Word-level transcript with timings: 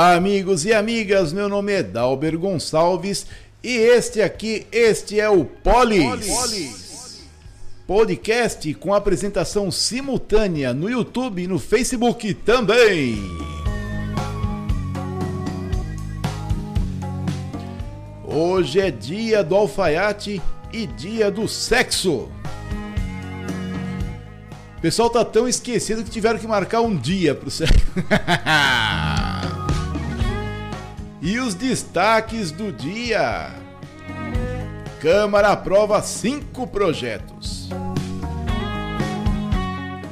Olá, 0.00 0.14
amigos 0.14 0.64
e 0.64 0.72
amigas. 0.72 1.30
Meu 1.30 1.46
nome 1.46 1.74
é 1.74 1.82
Dalber 1.82 2.38
Gonçalves 2.38 3.26
e 3.62 3.76
este 3.76 4.22
aqui, 4.22 4.66
este 4.72 5.20
é 5.20 5.28
o 5.28 5.44
Polis. 5.44 6.26
Polis. 6.26 7.20
Podcast 7.86 8.72
com 8.76 8.94
apresentação 8.94 9.70
simultânea 9.70 10.72
no 10.72 10.88
YouTube 10.88 11.42
e 11.42 11.46
no 11.46 11.58
Facebook 11.58 12.32
também. 12.32 13.18
Hoje 18.24 18.80
é 18.80 18.90
dia 18.90 19.44
do 19.44 19.54
alfaiate 19.54 20.40
e 20.72 20.86
dia 20.86 21.30
do 21.30 21.46
sexo. 21.46 22.30
O 24.78 24.80
pessoal 24.80 25.10
tá 25.10 25.22
tão 25.26 25.46
esquecido 25.46 26.02
que 26.02 26.08
tiveram 26.08 26.38
que 26.38 26.46
marcar 26.46 26.80
um 26.80 26.96
dia 26.96 27.34
pro 27.34 27.50
sexo. 27.50 27.74
e 31.20 31.38
os 31.38 31.54
destaques 31.54 32.50
do 32.50 32.72
dia. 32.72 33.50
Câmara 35.00 35.48
aprova 35.48 36.02
cinco 36.02 36.66
projetos. 36.66 37.68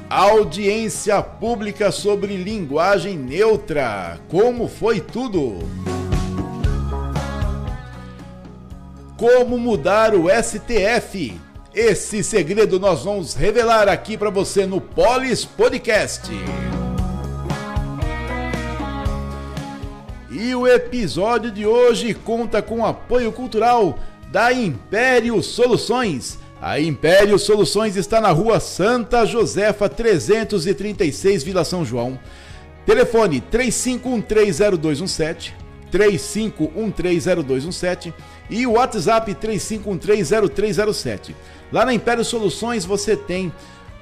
Audiência 0.09 1.23
pública 1.23 1.93
sobre 1.93 2.37
linguagem 2.37 3.17
neutra. 3.17 4.19
Como 4.31 4.67
foi 4.67 5.01
tudo? 5.01 5.59
Como 9.17 9.59
mudar 9.59 10.15
o 10.15 10.27
STF? 10.31 11.39
Esse 11.75 12.25
segredo 12.25 12.81
nós 12.81 13.05
vamos 13.05 13.35
revelar 13.35 13.89
aqui 13.89 14.17
para 14.17 14.31
você 14.31 14.65
no 14.65 14.81
Polis 14.81 15.45
Podcast. 15.45 16.31
E 20.49 20.55
o 20.55 20.67
episódio 20.67 21.51
de 21.51 21.67
hoje 21.67 22.15
conta 22.15 22.63
com 22.63 22.83
apoio 22.83 23.31
cultural 23.31 23.99
da 24.33 24.51
Império 24.51 25.43
Soluções. 25.43 26.39
A 26.59 26.81
Império 26.81 27.39
Soluções 27.39 27.97
está 27.97 28.19
na 28.19 28.31
rua 28.31 28.59
Santa 28.59 29.27
Josefa 29.27 29.91
336, 29.91 31.45
Vila 31.45 31.67
São 31.67 31.85
João. 31.85 32.19
Telefone 32.87 33.43
35130217, 33.53 35.53
35130217 35.93 38.15
e 38.49 38.67
o 38.67 38.73
WhatsApp 38.73 39.35
35130307. 39.35 41.35
Lá 41.71 41.85
na 41.85 41.93
Império 41.93 42.25
Soluções 42.25 42.87
você 42.87 43.15
tem 43.15 43.53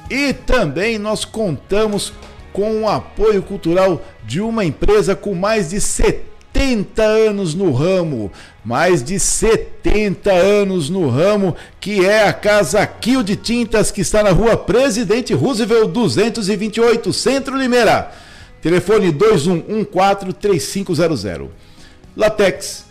E 0.09 0.33
também 0.33 0.97
nós 0.97 1.23
contamos 1.23 2.11
com 2.51 2.81
o 2.81 2.89
apoio 2.89 3.43
cultural 3.43 4.01
de 4.29 4.39
uma 4.39 4.63
empresa 4.63 5.13
com 5.15 5.33
mais 5.33 5.71
de 5.71 5.81
70 5.81 7.01
anos 7.01 7.55
no 7.55 7.73
ramo, 7.73 8.31
mais 8.63 9.03
de 9.03 9.19
70 9.19 10.31
anos 10.31 10.87
no 10.87 11.09
ramo, 11.09 11.55
que 11.79 12.05
é 12.05 12.27
a 12.27 12.33
Casa 12.33 12.85
Quil 12.85 13.23
de 13.23 13.35
Tintas, 13.35 13.89
que 13.89 14.01
está 14.01 14.21
na 14.21 14.29
rua 14.29 14.55
Presidente 14.55 15.33
Roosevelt 15.33 15.89
228, 15.89 17.11
Centro 17.11 17.57
Limeira. 17.57 18.11
Telefone 18.61 19.11
2114-3500. 19.11 21.47
Latex, 22.15 22.85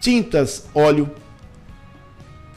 tintas, 0.00 0.64
óleo, 0.74 1.10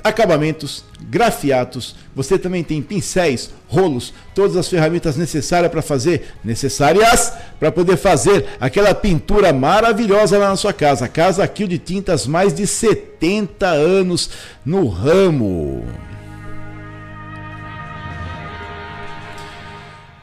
acabamentos, 0.05 0.85
grafiatos. 1.09 1.95
Você 2.15 2.37
também 2.37 2.63
tem 2.63 2.79
pincéis, 2.79 3.49
rolos, 3.67 4.13
todas 4.35 4.55
as 4.55 4.69
ferramentas 4.69 5.17
necessárias 5.17 5.71
para 5.71 5.81
fazer, 5.81 6.35
necessárias 6.43 7.33
para 7.59 7.71
poder 7.71 7.97
fazer 7.97 8.45
aquela 8.59 8.93
pintura 8.93 9.51
maravilhosa 9.51 10.37
lá 10.37 10.49
na 10.49 10.55
sua 10.55 10.71
casa. 10.71 11.07
Casa 11.07 11.43
Aqui 11.43 11.67
de 11.67 11.79
Tintas, 11.79 12.27
mais 12.27 12.53
de 12.53 12.67
70 12.67 13.65
anos 13.65 14.29
no 14.63 14.87
ramo. 14.87 15.83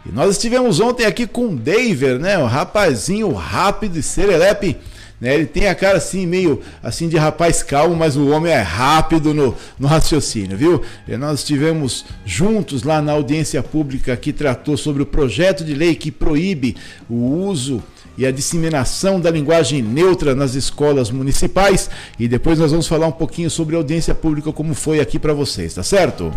E 0.07 0.13
nós 0.13 0.31
estivemos 0.31 0.79
ontem 0.79 1.07
aqui 1.07 1.27
com 1.27 1.49
o 1.49 1.57
Daver, 1.57 2.21
né? 2.21 2.39
O 2.39 2.47
rapazinho 2.47 3.33
rápido 3.33 3.99
e 3.99 4.03
serelepe 4.03 4.79
né? 5.23 5.37
Ele 5.37 5.47
tem 5.47 5.69
a 5.69 5.75
cara 5.75 5.99
assim, 5.99 6.27
meio 6.27 6.61
assim 6.83 7.09
de 7.09 7.17
rapaz 7.17 7.63
calmo, 7.63 7.95
mas 7.95 8.17
o 8.17 8.31
homem 8.31 8.53
é 8.53 8.61
rápido 8.61 9.33
no, 9.33 9.55
no 9.79 9.87
raciocínio, 9.87 10.57
viu? 10.57 10.83
E 11.07 11.17
nós 11.17 11.39
estivemos 11.39 12.05
juntos 12.27 12.83
lá 12.83 13.01
na 13.01 13.13
audiência 13.13 13.63
pública 13.63 14.17
que 14.17 14.33
tratou 14.33 14.77
sobre 14.77 15.01
o 15.01 15.07
projeto 15.07 15.65
de 15.65 15.75
lei 15.75 15.95
que 15.95 16.11
proíbe 16.11 16.77
o 17.09 17.15
uso 17.15 17.81
e 18.19 18.27
a 18.27 18.33
disseminação 18.33 19.21
da 19.21 19.31
linguagem 19.31 19.81
neutra 19.81 20.35
nas 20.35 20.57
escolas 20.57 21.09
municipais. 21.09 21.89
E 22.19 22.27
depois 22.27 22.59
nós 22.59 22.73
vamos 22.73 22.89
falar 22.89 23.07
um 23.07 23.13
pouquinho 23.13 23.49
sobre 23.49 23.77
a 23.77 23.79
audiência 23.79 24.17
pública, 24.17 24.53
como 24.53 24.75
foi 24.75 24.99
aqui 24.99 25.21
para 25.21 25.33
vocês, 25.33 25.73
tá 25.73 25.85
certo? 25.85 26.33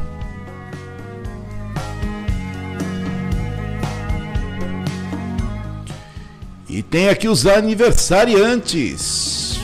Tem 6.90 7.10
aqui 7.10 7.28
os 7.28 7.46
aniversariantes. 7.46 9.60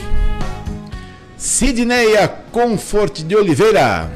Sidneia 1.36 2.28
Comfort 2.50 3.22
de 3.22 3.36
Oliveira. 3.36 4.10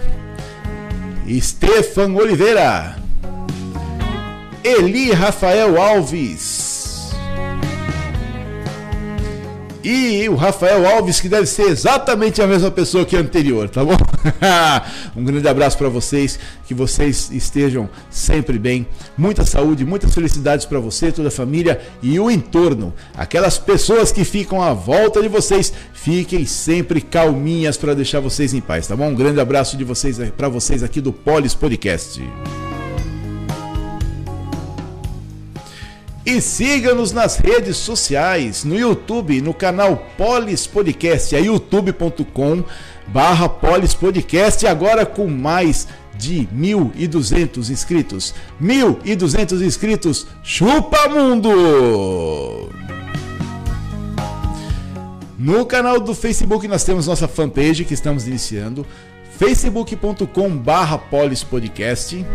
Stefan 1.40 2.14
Oliveira. 2.14 2.96
Eli 4.62 5.12
Rafael 5.12 5.80
Alves. 5.80 6.55
E 9.88 10.28
o 10.28 10.34
Rafael 10.34 10.84
Alves, 10.84 11.20
que 11.20 11.28
deve 11.28 11.46
ser 11.46 11.68
exatamente 11.68 12.42
a 12.42 12.46
mesma 12.48 12.72
pessoa 12.72 13.06
que 13.06 13.16
a 13.16 13.20
anterior, 13.20 13.68
tá 13.68 13.84
bom? 13.84 13.96
um 15.16 15.22
grande 15.22 15.46
abraço 15.46 15.78
para 15.78 15.88
vocês, 15.88 16.40
que 16.66 16.74
vocês 16.74 17.30
estejam 17.30 17.88
sempre 18.10 18.58
bem. 18.58 18.84
Muita 19.16 19.46
saúde, 19.46 19.84
muitas 19.84 20.12
felicidades 20.12 20.66
para 20.66 20.80
você, 20.80 21.12
toda 21.12 21.28
a 21.28 21.30
família 21.30 21.80
e 22.02 22.18
o 22.18 22.28
entorno. 22.28 22.92
Aquelas 23.16 23.58
pessoas 23.58 24.10
que 24.10 24.24
ficam 24.24 24.60
à 24.60 24.74
volta 24.74 25.22
de 25.22 25.28
vocês, 25.28 25.72
fiquem 25.92 26.44
sempre 26.46 27.00
calminhas 27.00 27.76
para 27.76 27.94
deixar 27.94 28.18
vocês 28.18 28.52
em 28.52 28.60
paz, 28.60 28.88
tá 28.88 28.96
bom? 28.96 29.10
Um 29.10 29.14
grande 29.14 29.38
abraço 29.38 29.76
de 29.76 29.84
vocês 29.84 30.18
para 30.36 30.48
vocês 30.48 30.82
aqui 30.82 31.00
do 31.00 31.12
Polis 31.12 31.54
Podcast. 31.54 32.20
E 36.26 36.40
siga-nos 36.40 37.12
nas 37.12 37.36
redes 37.36 37.76
sociais, 37.76 38.64
no 38.64 38.76
YouTube, 38.76 39.40
no 39.40 39.54
canal 39.54 40.04
Polis 40.18 40.66
Podcast, 40.66 41.36
é 41.36 41.40
youtube.com 41.40 42.64
barra 43.06 43.48
Polis 43.48 43.94
Podcast, 43.94 44.66
agora 44.66 45.06
com 45.06 45.28
mais 45.28 45.86
de 46.18 46.48
1.200 46.52 47.70
inscritos. 47.70 48.34
1.200 48.60 49.64
inscritos, 49.64 50.26
chupa 50.42 51.08
mundo! 51.08 52.70
No 55.38 55.64
canal 55.64 56.00
do 56.00 56.12
Facebook 56.12 56.66
nós 56.66 56.82
temos 56.82 57.06
nossa 57.06 57.28
fanpage 57.28 57.84
que 57.84 57.94
estamos 57.94 58.26
iniciando, 58.26 58.84
facebook.com 59.38 60.56
barra 60.56 60.98
Polis 60.98 61.44
Podcast. 61.44 62.26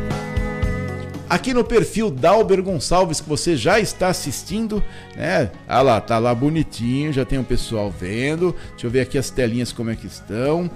Aqui 1.32 1.54
no 1.54 1.64
perfil 1.64 2.12
Dalber 2.12 2.62
Gonçalves, 2.62 3.22
que 3.22 3.30
você 3.30 3.56
já 3.56 3.80
está 3.80 4.10
assistindo, 4.10 4.84
né? 5.16 5.50
Ah 5.66 5.82
lá, 5.82 6.02
tá 6.02 6.20
lá 6.20 6.36
bonitinho, 6.36 7.14
já 7.14 7.24
tem 7.24 7.38
o 7.38 7.42
um 7.42 7.46
pessoal 7.46 7.90
vendo. 7.90 8.54
Deixa 8.72 8.86
eu 8.86 8.92
ver 8.92 9.00
aqui 9.00 9.18
as 9.18 9.30
telinhas 9.30 9.72
como 9.72 9.90
é 9.90 9.96
que 9.96 10.08
estão. 10.08 10.70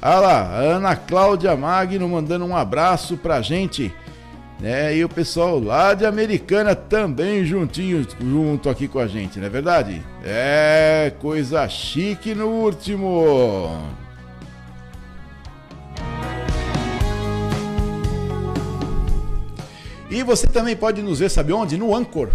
Ah 0.00 0.18
lá, 0.18 0.56
Ana 0.56 0.96
Cláudia 0.96 1.54
Magno 1.54 2.08
mandando 2.08 2.46
um 2.46 2.56
abraço 2.56 3.18
pra 3.18 3.42
gente. 3.42 3.92
né? 4.58 4.96
E 4.96 5.04
o 5.04 5.10
pessoal 5.10 5.60
lá 5.60 5.92
de 5.92 6.06
Americana 6.06 6.74
também 6.74 7.44
juntinho, 7.44 8.06
junto 8.18 8.70
aqui 8.70 8.88
com 8.88 8.98
a 8.98 9.06
gente, 9.06 9.38
não 9.38 9.46
é 9.46 9.50
verdade? 9.50 10.02
É 10.24 11.12
coisa 11.20 11.68
chique 11.68 12.34
no 12.34 12.46
último. 12.46 14.05
E 20.10 20.22
você 20.22 20.46
também 20.46 20.76
pode 20.76 21.02
nos 21.02 21.18
ver, 21.18 21.30
sabe 21.30 21.52
onde? 21.52 21.76
No 21.76 21.94
Anchor. 21.94 22.28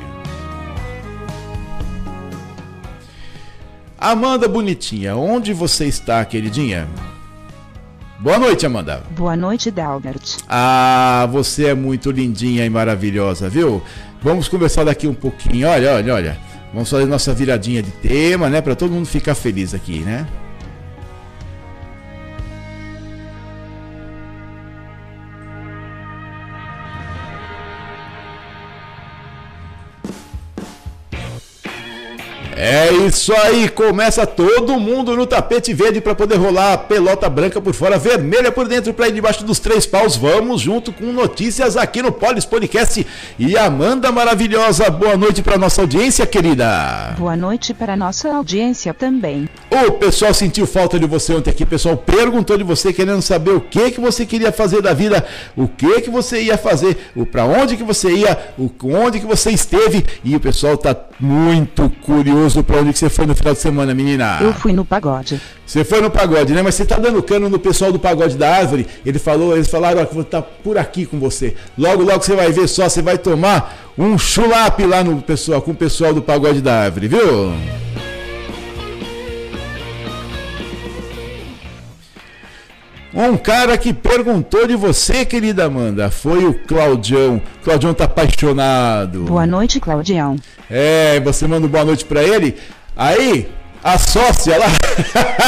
Amanda 4.00 4.46
Bonitinha, 4.46 5.16
onde 5.16 5.52
você 5.52 5.86
está, 5.86 6.24
queridinha? 6.24 6.86
Boa 8.20 8.36
noite, 8.36 8.66
Amanda. 8.66 9.04
Boa 9.16 9.36
noite, 9.36 9.70
Dalbert. 9.70 10.38
Ah, 10.48 11.28
você 11.30 11.66
é 11.66 11.74
muito 11.74 12.10
lindinha 12.10 12.66
e 12.66 12.70
maravilhosa, 12.70 13.48
viu? 13.48 13.80
Vamos 14.20 14.48
conversar 14.48 14.82
daqui 14.82 15.06
um 15.06 15.14
pouquinho. 15.14 15.68
Olha, 15.68 15.92
olha, 15.92 16.14
olha. 16.14 16.38
Vamos 16.72 16.90
fazer 16.90 17.06
nossa 17.06 17.32
viradinha 17.32 17.80
de 17.80 17.92
tema, 17.92 18.50
né? 18.50 18.60
Para 18.60 18.74
todo 18.74 18.90
mundo 18.90 19.06
ficar 19.06 19.36
feliz 19.36 19.72
aqui, 19.72 20.00
né? 20.00 20.26
É 32.60 32.92
isso 32.92 33.32
aí, 33.32 33.68
começa 33.68 34.26
todo 34.26 34.80
mundo 34.80 35.14
no 35.14 35.28
tapete 35.28 35.72
verde 35.72 36.00
para 36.00 36.12
poder 36.12 36.34
rolar 36.34 36.72
a 36.72 36.76
pelota 36.76 37.30
branca 37.30 37.60
por 37.60 37.72
fora, 37.72 37.96
vermelha 37.96 38.50
por 38.50 38.66
dentro 38.66 38.92
para 38.92 39.06
ir 39.06 39.12
debaixo 39.12 39.44
dos 39.44 39.60
três 39.60 39.86
paus. 39.86 40.16
Vamos 40.16 40.60
junto 40.60 40.92
com 40.92 41.12
notícias 41.12 41.76
aqui 41.76 42.02
no 42.02 42.10
Polis 42.10 42.44
Podcast. 42.44 43.06
E 43.38 43.56
Amanda 43.56 44.10
maravilhosa, 44.10 44.90
boa 44.90 45.16
noite 45.16 45.40
para 45.40 45.56
nossa 45.56 45.82
audiência, 45.82 46.26
querida. 46.26 47.14
Boa 47.16 47.36
noite 47.36 47.72
para 47.72 47.96
nossa 47.96 48.34
audiência 48.34 48.92
também. 48.92 49.48
O 49.70 49.92
pessoal 49.92 50.34
sentiu 50.34 50.66
falta 50.66 50.98
de 50.98 51.06
você 51.06 51.34
ontem 51.34 51.50
aqui, 51.50 51.62
o 51.62 51.68
pessoal 51.68 51.96
perguntou 51.96 52.58
de 52.58 52.64
você 52.64 52.92
querendo 52.92 53.22
saber 53.22 53.52
o 53.52 53.60
que 53.60 53.92
que 53.92 54.00
você 54.00 54.26
queria 54.26 54.50
fazer 54.50 54.82
da 54.82 54.92
vida, 54.92 55.24
o 55.56 55.68
que 55.68 56.00
que 56.00 56.10
você 56.10 56.42
ia 56.42 56.58
fazer, 56.58 57.12
o 57.14 57.24
para 57.24 57.44
onde 57.44 57.76
que 57.76 57.84
você 57.84 58.10
ia, 58.10 58.36
o 58.58 58.68
onde 58.82 59.20
que 59.20 59.26
você 59.26 59.52
esteve 59.52 60.04
e 60.24 60.34
o 60.34 60.40
pessoal 60.40 60.76
tá 60.76 60.92
muito 61.20 61.90
curioso 62.02 62.62
pra 62.62 62.78
onde 62.80 62.92
que 62.92 62.98
você 62.98 63.08
foi 63.08 63.26
no 63.26 63.34
final 63.34 63.54
de 63.54 63.60
semana, 63.60 63.94
menina. 63.94 64.38
Eu 64.40 64.52
fui 64.52 64.72
no 64.72 64.84
pagode. 64.84 65.40
Você 65.66 65.84
foi 65.84 66.00
no 66.00 66.10
pagode, 66.10 66.52
né? 66.52 66.62
Mas 66.62 66.76
você 66.76 66.84
tá 66.84 66.98
dando 66.98 67.22
cano 67.22 67.48
no 67.48 67.58
pessoal 67.58 67.92
do 67.92 67.98
pagode 67.98 68.36
da 68.36 68.54
árvore. 68.54 68.86
Ele 69.04 69.18
falou, 69.18 69.54
eles 69.54 69.68
falaram, 69.68 70.02
ó, 70.02 70.04
que 70.04 70.14
vou 70.14 70.22
estar 70.22 70.42
tá 70.42 70.48
por 70.62 70.78
aqui 70.78 71.06
com 71.06 71.18
você. 71.18 71.54
Logo, 71.76 72.02
logo 72.02 72.22
você 72.22 72.34
vai 72.34 72.52
ver 72.52 72.68
só, 72.68 72.88
você 72.88 73.02
vai 73.02 73.18
tomar 73.18 73.92
um 73.98 74.16
chulap 74.16 74.78
lá 74.86 75.02
no 75.02 75.20
pessoal, 75.20 75.60
com 75.60 75.72
o 75.72 75.74
pessoal 75.74 76.14
do 76.14 76.22
pagode 76.22 76.60
da 76.60 76.82
árvore, 76.82 77.08
viu? 77.08 77.52
Um 83.20 83.36
cara 83.36 83.76
que 83.76 83.92
perguntou 83.92 84.64
de 84.64 84.76
você, 84.76 85.24
querida 85.24 85.64
Amanda, 85.64 86.08
foi 86.08 86.44
o 86.44 86.54
Claudião. 86.54 87.42
Claudião 87.64 87.92
tá 87.92 88.04
apaixonado. 88.04 89.24
Boa 89.24 89.44
noite, 89.44 89.80
Claudião. 89.80 90.36
É, 90.70 91.18
você 91.18 91.44
manda 91.48 91.66
um 91.66 91.68
boa 91.68 91.84
noite 91.84 92.04
para 92.04 92.22
ele. 92.22 92.56
Aí, 92.96 93.50
a 93.82 93.98
sócia 93.98 94.56
lá, 94.56 94.68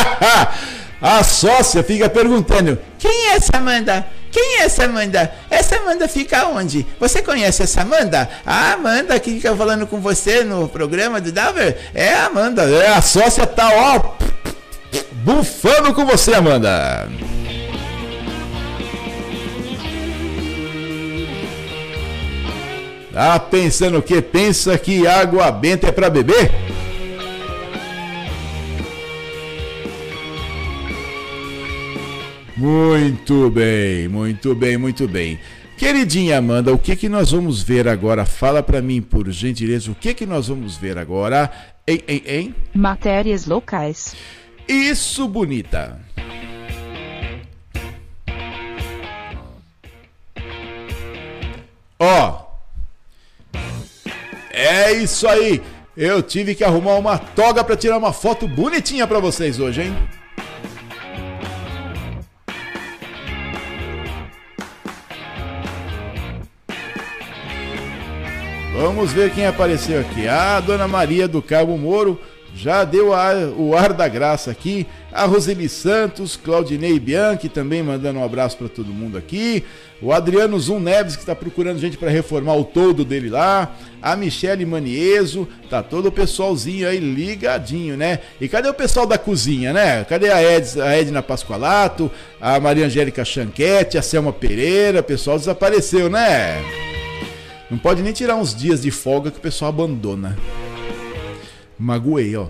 a 1.01 1.23
sócia 1.23 1.85
fica 1.85 2.11
perguntando: 2.11 2.77
quem 2.99 3.29
é 3.29 3.37
essa 3.37 3.57
Amanda? 3.57 4.05
Quem 4.33 4.59
é 4.59 4.65
essa 4.65 4.87
Amanda? 4.87 5.33
Essa 5.49 5.77
Amanda 5.77 6.09
fica 6.09 6.49
onde? 6.49 6.85
Você 6.99 7.23
conhece 7.23 7.63
essa 7.63 7.83
Amanda? 7.83 8.29
A 8.45 8.73
Amanda 8.73 9.21
que 9.21 9.35
fica 9.35 9.55
falando 9.55 9.87
com 9.87 10.01
você 10.01 10.43
no 10.43 10.69
programa 10.69 11.21
do 11.21 11.31
Daver? 11.31 11.79
É 11.95 12.15
a 12.15 12.27
Amanda. 12.27 12.63
É, 12.65 12.89
a 12.89 13.01
sócia 13.01 13.47
tá 13.47 13.71
ó 13.73 14.17
bufando 15.23 15.95
com 15.95 16.05
você, 16.05 16.35
Amanda. 16.35 17.09
Tá 23.13 23.41
pensando 23.41 23.99
o 23.99 24.03
que? 24.03 24.23
Pensa 24.23 24.79
que 24.79 25.07
água 25.07 25.51
benta 25.51 25.89
é 25.89 25.93
para 25.93 26.09
beber? 26.09 26.51
Muito 32.57 33.51
bem, 33.51 34.07
muito 34.07 34.55
bem, 34.55 34.77
muito 34.77 35.09
bem. 35.09 35.41
Queridinha 35.79 36.37
Amanda, 36.37 36.73
o 36.75 36.79
que 36.79 36.95
que 36.95 37.09
nós 37.09 37.33
vamos 37.33 37.63
ver 37.63 37.89
agora? 37.89 38.27
Fala 38.27 38.63
para 38.63 38.83
mim, 38.83 39.01
por 39.01 39.31
gentileza, 39.31 39.91
o 39.91 39.95
que 39.95 40.13
que 40.13 40.27
nós 40.27 40.49
vamos 40.49 40.77
ver 40.77 40.99
agora? 40.99 41.51
Em, 41.89 42.03
em, 42.07 42.23
em? 42.27 42.55
Matérias 42.75 43.47
locais. 43.47 44.15
Isso, 44.69 45.27
bonita. 45.27 45.99
Ó, 51.99 52.50
é 54.61 54.93
isso 54.93 55.27
aí. 55.27 55.63
Eu 55.97 56.23
tive 56.23 56.55
que 56.55 56.65
arrumar 56.65 56.95
uma 56.95 57.19
toga 57.19 57.65
para 57.65 57.77
tirar 57.77 57.99
uma 57.99 58.13
foto 58.13 58.47
bonitinha 58.47 59.07
para 59.07 59.19
vocês 59.19 59.59
hoje, 59.59 59.83
hein? 59.83 59.97
Vamos 68.73 69.13
ver 69.13 69.31
quem 69.33 69.47
apareceu 69.47 70.01
aqui. 70.01 70.27
Ah, 70.27 70.59
Dona 70.59 70.89
Maria 70.89 71.29
do 71.29 71.43
Cabo 71.43 71.77
Moro 71.77 72.19
já 72.55 72.83
deu 72.83 73.11
o 73.59 73.77
ar 73.77 73.93
da 73.93 74.09
graça 74.09 74.51
aqui. 74.51 74.87
A 75.13 75.25
Roseli 75.25 75.69
Santos, 75.69 76.37
Claudinei 76.37 76.99
Bianchi 77.01 77.49
também 77.49 77.83
mandando 77.83 78.21
um 78.21 78.25
abraço 78.25 78.57
para 78.57 78.69
todo 78.69 78.93
mundo 78.93 79.19
aqui. 79.19 79.65
O 80.01 80.13
Adriano 80.13 80.59
Zum 80.59 80.79
Neves, 80.79 81.17
que 81.17 81.23
está 81.23 81.35
procurando 81.35 81.81
gente 81.81 81.99
para 81.99 82.09
reformar 82.09 82.55
o 82.55 82.65
todo 82.65 83.05
dele 83.05 83.29
lá. 83.29 83.75
A 84.01 84.15
Michele 84.15 84.65
Manieso. 84.65 85.49
Tá 85.69 85.83
todo 85.83 86.07
o 86.07 86.13
pessoalzinho 86.13 86.89
aí 86.89 86.99
ligadinho, 86.99 87.97
né? 87.97 88.21
E 88.41 88.49
cadê 88.49 88.69
o 88.69 88.75
pessoal 88.75 89.05
da 89.05 89.19
cozinha, 89.19 89.73
né? 89.73 90.05
Cadê 90.05 90.31
a, 90.31 90.43
Ed, 90.43 90.81
a 90.81 90.97
Edna 90.97 91.23
Pascoalato, 91.23 92.11
a 92.41 92.61
Maria 92.61 92.87
Angélica 92.87 93.25
Chanquete, 93.25 93.99
a 93.99 94.03
Selma 94.03 94.33
Pereira? 94.33 95.01
O 95.01 95.05
pessoal 95.05 95.39
desapareceu, 95.39 96.09
né? 96.09 96.63
Não 97.69 97.79
pode 97.79 98.01
nem 98.01 98.13
tirar 98.13 98.37
uns 98.37 98.55
dias 98.55 98.83
de 98.83 98.91
folga 98.91 99.31
que 99.31 99.39
o 99.39 99.43
pessoal 99.43 99.71
abandona. 99.71 100.39
Magoei, 101.79 102.37
ó. 102.37 102.47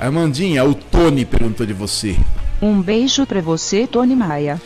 Amandinha, 0.00 0.64
o 0.64 0.74
Tony 0.74 1.26
perguntou 1.26 1.66
de 1.66 1.74
você. 1.74 2.16
Um 2.62 2.80
beijo 2.80 3.26
pra 3.26 3.42
você, 3.42 3.86
Tony 3.86 4.16
Maia. 4.16 4.58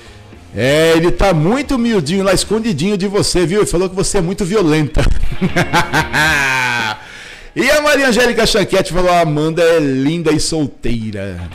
É, 0.55 0.93
ele 0.97 1.11
tá 1.11 1.35
muito 1.35 1.77
miudinho 1.77 2.23
lá, 2.23 2.33
escondidinho 2.33 2.97
de 2.97 3.09
você, 3.09 3.45
viu? 3.45 3.61
Ele 3.61 3.67
falou 3.67 3.91
que 3.91 3.97
você 3.97 4.19
é 4.19 4.21
muito 4.21 4.45
violenta. 4.45 5.03
e 7.57 7.69
a 7.69 7.83
Maria 7.83 8.09
Angélica 8.09 8.47
Chanquete 8.47 8.93
falou: 8.93 9.11
a 9.11 9.23
Amanda 9.23 9.61
é 9.61 9.81
linda 9.81 10.31
e 10.31 10.39
solteira. 10.39 11.51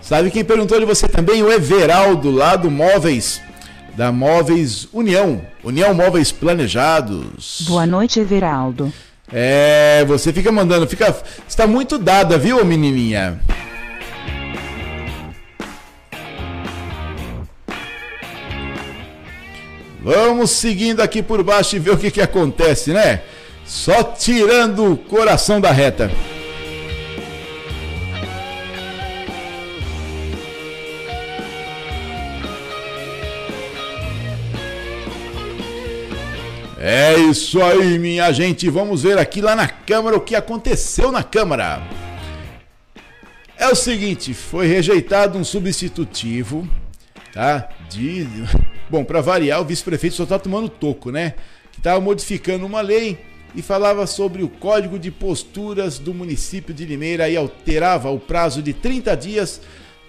Sabe 0.00 0.30
quem 0.30 0.42
perguntou 0.42 0.80
de 0.80 0.86
você 0.86 1.06
também? 1.06 1.42
O 1.42 1.52
Everaldo, 1.52 2.30
lá 2.30 2.56
do 2.56 2.70
Móveis, 2.70 3.42
da 3.98 4.12
Móveis 4.12 4.86
União, 4.92 5.42
União 5.64 5.92
Móveis 5.92 6.30
Planejados. 6.30 7.62
Boa 7.62 7.84
noite, 7.84 8.20
Everaldo. 8.20 8.92
É, 9.32 10.04
você 10.06 10.32
fica 10.32 10.52
mandando, 10.52 10.86
fica, 10.86 11.12
está 11.48 11.66
muito 11.66 11.98
dada, 11.98 12.38
viu, 12.38 12.64
menininha? 12.64 13.40
Vamos 20.00 20.52
seguindo 20.52 21.00
aqui 21.00 21.20
por 21.20 21.42
baixo 21.42 21.74
e 21.74 21.80
ver 21.80 21.90
o 21.90 21.98
que, 21.98 22.12
que 22.12 22.20
acontece, 22.20 22.92
né? 22.92 23.22
Só 23.66 24.04
tirando 24.04 24.92
o 24.92 24.96
coração 24.96 25.60
da 25.60 25.72
reta. 25.72 26.08
Isso 37.18 37.60
aí, 37.60 37.98
minha 37.98 38.32
gente. 38.32 38.70
Vamos 38.70 39.02
ver 39.02 39.18
aqui 39.18 39.40
lá 39.40 39.56
na 39.56 39.66
Câmara 39.66 40.16
o 40.16 40.20
que 40.20 40.36
aconteceu 40.36 41.10
na 41.10 41.24
Câmara. 41.24 41.82
É 43.56 43.66
o 43.66 43.74
seguinte, 43.74 44.32
foi 44.32 44.68
rejeitado 44.68 45.36
um 45.36 45.42
substitutivo, 45.42 46.68
tá? 47.32 47.68
De 47.90 48.24
bom, 48.88 49.02
para 49.02 49.20
variar, 49.20 49.60
o 49.60 49.64
vice-prefeito 49.64 50.14
só 50.14 50.24
tá 50.24 50.38
tomando 50.38 50.68
toco, 50.68 51.10
né? 51.10 51.34
Que 51.72 51.80
tava 51.80 52.00
modificando 52.00 52.64
uma 52.64 52.80
lei 52.80 53.18
e 53.56 53.60
falava 53.60 54.06
sobre 54.06 54.44
o 54.44 54.48
código 54.48 54.96
de 54.96 55.10
posturas 55.10 55.98
do 55.98 56.14
município 56.14 56.72
de 56.72 56.84
Limeira 56.84 57.28
e 57.28 57.36
alterava 57.36 58.08
o 58.08 58.20
prazo 58.20 58.62
de 58.62 58.72
30 58.72 59.16
dias 59.16 59.60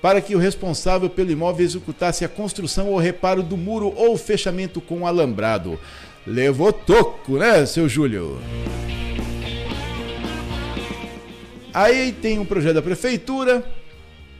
para 0.02 0.22
que 0.22 0.36
o 0.36 0.40
responsável 0.40 1.10
pelo 1.10 1.32
imóvel 1.32 1.66
executasse 1.66 2.24
a 2.24 2.30
construção 2.30 2.90
ou 2.90 2.98
reparo 2.98 3.42
do 3.42 3.58
muro 3.58 3.92
ou 3.98 4.16
fechamento 4.18 4.80
com 4.80 5.08
alambrado. 5.08 5.80
Levou 6.30 6.72
toco, 6.72 7.40
né, 7.40 7.66
seu 7.66 7.90
Júlio? 7.90 8.40
Aí 11.74 12.12
tem 12.12 12.38
um 12.38 12.46
projeto 12.46 12.76
da 12.76 12.84
prefeitura, 12.84 13.68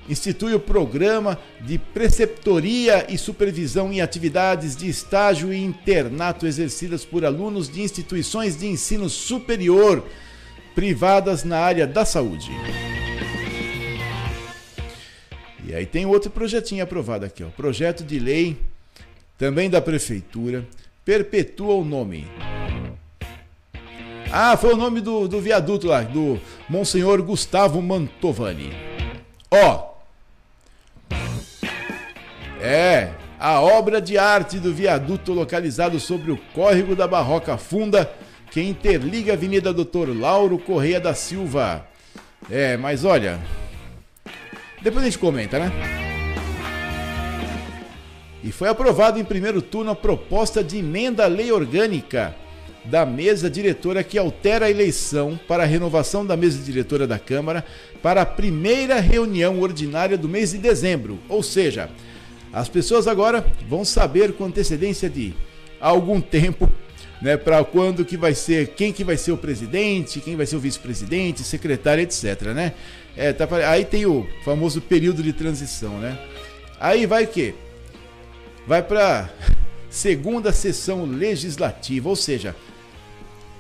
institui 0.08 0.54
o 0.54 0.60
programa 0.60 1.40
de 1.60 1.80
preceptoria 1.80 3.12
e 3.12 3.18
supervisão 3.18 3.92
em 3.92 4.02
atividades 4.02 4.76
de 4.76 4.88
estágio 4.88 5.52
e 5.52 5.58
internato 5.58 6.46
exercidas 6.46 7.04
por 7.04 7.26
alunos 7.26 7.68
de 7.68 7.82
instituições 7.82 8.56
de 8.56 8.68
ensino 8.68 9.10
superior 9.10 10.06
privadas 10.76 11.44
na 11.44 11.58
área 11.58 11.88
da 11.88 12.06
saúde. 12.06 12.52
E 15.66 15.74
aí 15.74 15.88
tem 15.88 16.06
outro 16.06 16.30
projetinho 16.30 16.84
aprovado 16.84 17.26
aqui, 17.26 17.44
ó. 17.44 17.48
Projeto 17.48 18.04
de 18.04 18.20
lei 18.20 18.58
também 19.40 19.72
da 19.72 19.82
prefeitura 19.82 20.68
perpetua 21.04 21.76
o 21.76 21.84
nome. 21.84 22.28
Ah, 24.32 24.56
foi 24.56 24.74
o 24.74 24.78
nome 24.78 25.02
do, 25.02 25.28
do 25.28 25.42
viaduto 25.42 25.88
lá, 25.88 26.02
do 26.02 26.40
Monsenhor 26.70 27.22
Gustavo 27.24 27.82
Mantovani. 27.82 28.72
Ó. 29.50 29.90
É, 32.62 33.10
a 33.40 33.60
obra 33.60 34.00
de 34.00 34.18
arte 34.18 34.60
do 34.60 34.74
viaduto 34.74 35.34
localizado 35.34 36.00
sobre 36.00 36.32
o 36.32 36.38
córrego 36.54 36.96
da 36.96 37.08
Barroca 37.08 37.58
Funda, 37.58 38.12
que 38.52 38.62
interliga 38.62 39.34
a 39.34 39.36
Avenida 39.36 39.74
Doutor 39.74 40.16
Lauro 40.16 40.60
Correia 40.60 41.00
da 41.00 41.16
Silva. 41.16 41.88
É, 42.52 42.78
mas 42.78 43.04
olha. 43.04 43.40
Depois 44.82 45.04
a 45.04 45.06
gente 45.06 45.20
comenta, 45.20 45.58
né? 45.58 45.99
E 48.44 48.52
foi 48.52 48.70
aprovado 48.70 49.20
em 49.20 49.26
primeiro 49.26 49.62
turno 49.62 49.92
a 49.92 49.96
proposta 49.96 50.64
de 50.64 50.78
emenda 50.78 51.26
à 51.26 51.28
lei 51.28 51.52
orgânica 51.52 52.36
da 52.86 53.06
mesa 53.06 53.50
diretora 53.50 54.04
que 54.04 54.18
altera 54.18 54.66
a 54.66 54.72
eleição 54.72 55.40
para 55.48 55.64
a 55.64 55.66
renovação 55.66 56.26
da 56.26 56.38
mesa 56.38 56.64
diretora 56.64 57.06
da 57.06 57.20
Câmara 57.20 57.66
para 58.02 58.22
a 58.22 58.26
primeira 58.26 59.00
reunião 59.00 59.60
ordinária 59.60 60.18
do 60.18 60.30
mês 60.30 60.52
de 60.52 60.58
dezembro. 60.58 61.20
Ou 61.28 61.44
seja, 61.44 61.90
as 62.54 62.70
pessoas 62.70 63.08
agora 63.08 63.46
vão 63.68 63.84
saber 63.84 64.34
com 64.34 64.46
antecedência 64.46 65.10
de 65.10 65.34
algum 65.80 66.22
tempo, 66.22 66.70
né, 67.22 67.36
para 67.36 67.64
quando 67.64 68.06
que 68.06 68.16
vai 68.16 68.34
ser, 68.34 68.70
quem 68.70 68.94
que 68.94 69.04
vai 69.04 69.18
ser 69.18 69.34
o 69.34 69.38
presidente, 69.38 70.22
quem 70.22 70.36
vai 70.36 70.46
ser 70.46 70.56
o 70.56 70.60
vice-presidente, 70.60 71.44
secretário, 71.44 72.02
etc, 72.02 72.42
né? 72.56 72.74
É, 73.16 73.34
tá, 73.34 73.48
aí 73.70 73.84
tem 73.84 74.06
o 74.06 74.26
famoso 74.46 74.80
período 74.80 75.22
de 75.22 75.34
transição, 75.34 76.00
né? 76.00 76.18
Aí 76.80 77.06
vai 77.06 77.26
o 77.26 77.28
quê? 77.28 77.54
Vai 78.68 78.82
para 78.84 79.30
segunda 79.90 80.52
sessão 80.52 81.06
legislativa, 81.06 82.10
ou 82.10 82.16
seja, 82.16 82.56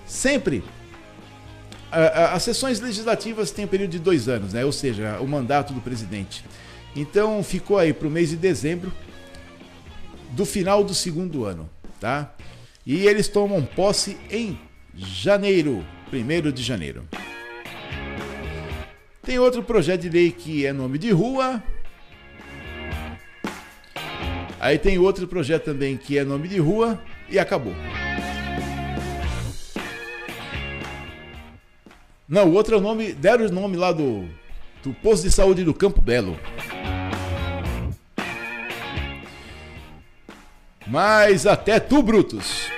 sempre 0.06 0.63
as 1.91 2.44
sessões 2.44 2.79
legislativas 2.79 3.50
têm 3.51 3.65
um 3.65 3.68
período 3.68 3.91
de 3.91 4.00
dois 4.00 4.29
anos, 4.29 4.53
né? 4.53 4.63
Ou 4.63 4.72
seja, 4.72 5.20
o 5.20 5.27
mandato 5.27 5.74
do 5.74 5.82
presidente. 5.82 6.46
Então 6.96 7.44
ficou 7.44 7.77
aí 7.77 7.94
para 7.94 8.08
o 8.08 8.12
mês 8.12 8.29
de 8.29 8.36
dezembro 8.36 8.94
do 10.32 10.46
final 10.46 10.84
do 10.84 10.94
segundo 10.94 11.46
ano, 11.46 11.70
tá? 12.00 12.34
E 12.86 13.08
eles 13.08 13.27
tomam 13.27 13.63
posse 13.63 14.18
em 14.29 14.60
janeiro, 14.96 15.86
primeiro 16.10 16.51
de 16.51 16.62
janeiro. 16.62 17.08
Tem 19.24 19.39
outro 19.39 19.63
projeto 19.63 20.01
de 20.01 20.10
lei 20.10 20.32
que 20.32 20.65
é 20.65 20.74
nome 20.74 20.98
de 20.98 21.12
rua, 21.12 21.63
Aí 24.60 24.78
tem 24.78 24.98
outro 24.98 25.25
projeto 25.25 25.66
também 25.66 25.96
que 25.96 26.18
é 26.18 26.24
nome 26.24 26.48
de 26.48 26.60
rua 26.60 27.01
e 27.30 27.39
acabou. 27.39 27.74
Não, 32.28 32.50
o 32.50 32.54
outro 32.54 32.75
é 32.75 32.78
o 32.78 32.82
nome, 32.82 33.13
deram 33.13 33.46
o 33.46 33.51
nome 33.51 33.78
lá 33.78 33.92
do, 33.92 34.28
do 34.84 34.94
posto 34.94 35.24
de 35.24 35.32
saúde 35.32 35.63
do 35.63 35.74
Campo 35.74 36.01
Belo. 36.01 36.38
Mas 40.86 41.48
até 41.48 41.80
tu, 41.80 42.04
Brutus. 42.04 42.70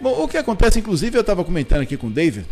Bom, 0.00 0.22
o 0.22 0.26
que 0.26 0.38
acontece, 0.38 0.78
inclusive, 0.78 1.18
eu 1.18 1.20
estava 1.20 1.44
comentando 1.44 1.82
aqui 1.82 1.96
com 1.96 2.06
o 2.06 2.10
David, 2.10 2.46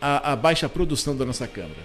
a, 0.00 0.32
a 0.32 0.36
baixa 0.36 0.68
produção 0.68 1.14
da 1.14 1.26
nossa 1.26 1.46
Câmara. 1.46 1.80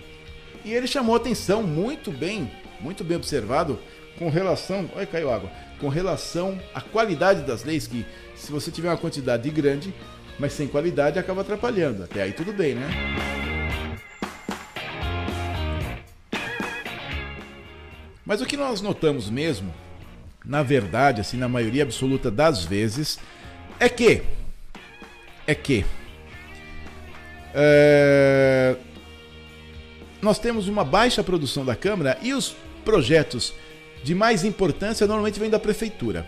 E 0.64 0.74
ele 0.74 0.88
chamou 0.88 1.16
atenção 1.16 1.62
muito 1.62 2.12
bem 2.12 2.50
muito 2.80 3.04
bem 3.04 3.18
observado 3.18 3.80
com 4.18 4.30
relação. 4.30 4.90
Olha, 4.96 5.06
caiu 5.06 5.32
água. 5.32 5.52
Com 5.80 5.90
relação 5.90 6.60
à 6.74 6.82
qualidade 6.82 7.42
das 7.42 7.64
leis, 7.64 7.88
que 7.88 8.06
se 8.36 8.52
você 8.52 8.72
tiver 8.72 8.90
uma 8.90 8.98
quantidade 8.98 9.50
grande, 9.50 9.94
mas 10.40 10.54
sem 10.54 10.68
qualidade, 10.68 11.20
acaba 11.20 11.42
atrapalhando. 11.42 12.04
Até 12.04 12.24
aí 12.24 12.32
tudo 12.32 12.54
bem, 12.54 12.76
né? 12.76 12.88
Mas 18.26 18.42
o 18.42 18.46
que 18.46 18.58
nós 18.58 18.82
notamos 18.82 19.30
mesmo, 19.30 19.74
na 20.44 20.62
verdade, 20.62 21.22
assim, 21.22 21.38
na 21.38 21.48
maioria 21.48 21.84
absoluta 21.84 22.30
das 22.30 22.66
vezes, 22.66 23.20
é 23.80 23.88
que. 23.88 24.22
É 25.46 25.56
que. 25.56 25.86
É, 27.54 28.76
nós 30.22 30.38
temos 30.40 30.68
uma 30.68 30.84
baixa 30.84 31.24
produção 31.24 31.64
da 31.64 31.76
Câmara 31.76 32.18
e 32.22 32.34
os 32.34 32.56
projetos 32.88 33.54
de 34.02 34.16
mais 34.16 34.46
importância 34.46 35.06
normalmente 35.06 35.38
vêm 35.38 35.50
da 35.50 35.60
prefeitura. 35.60 36.26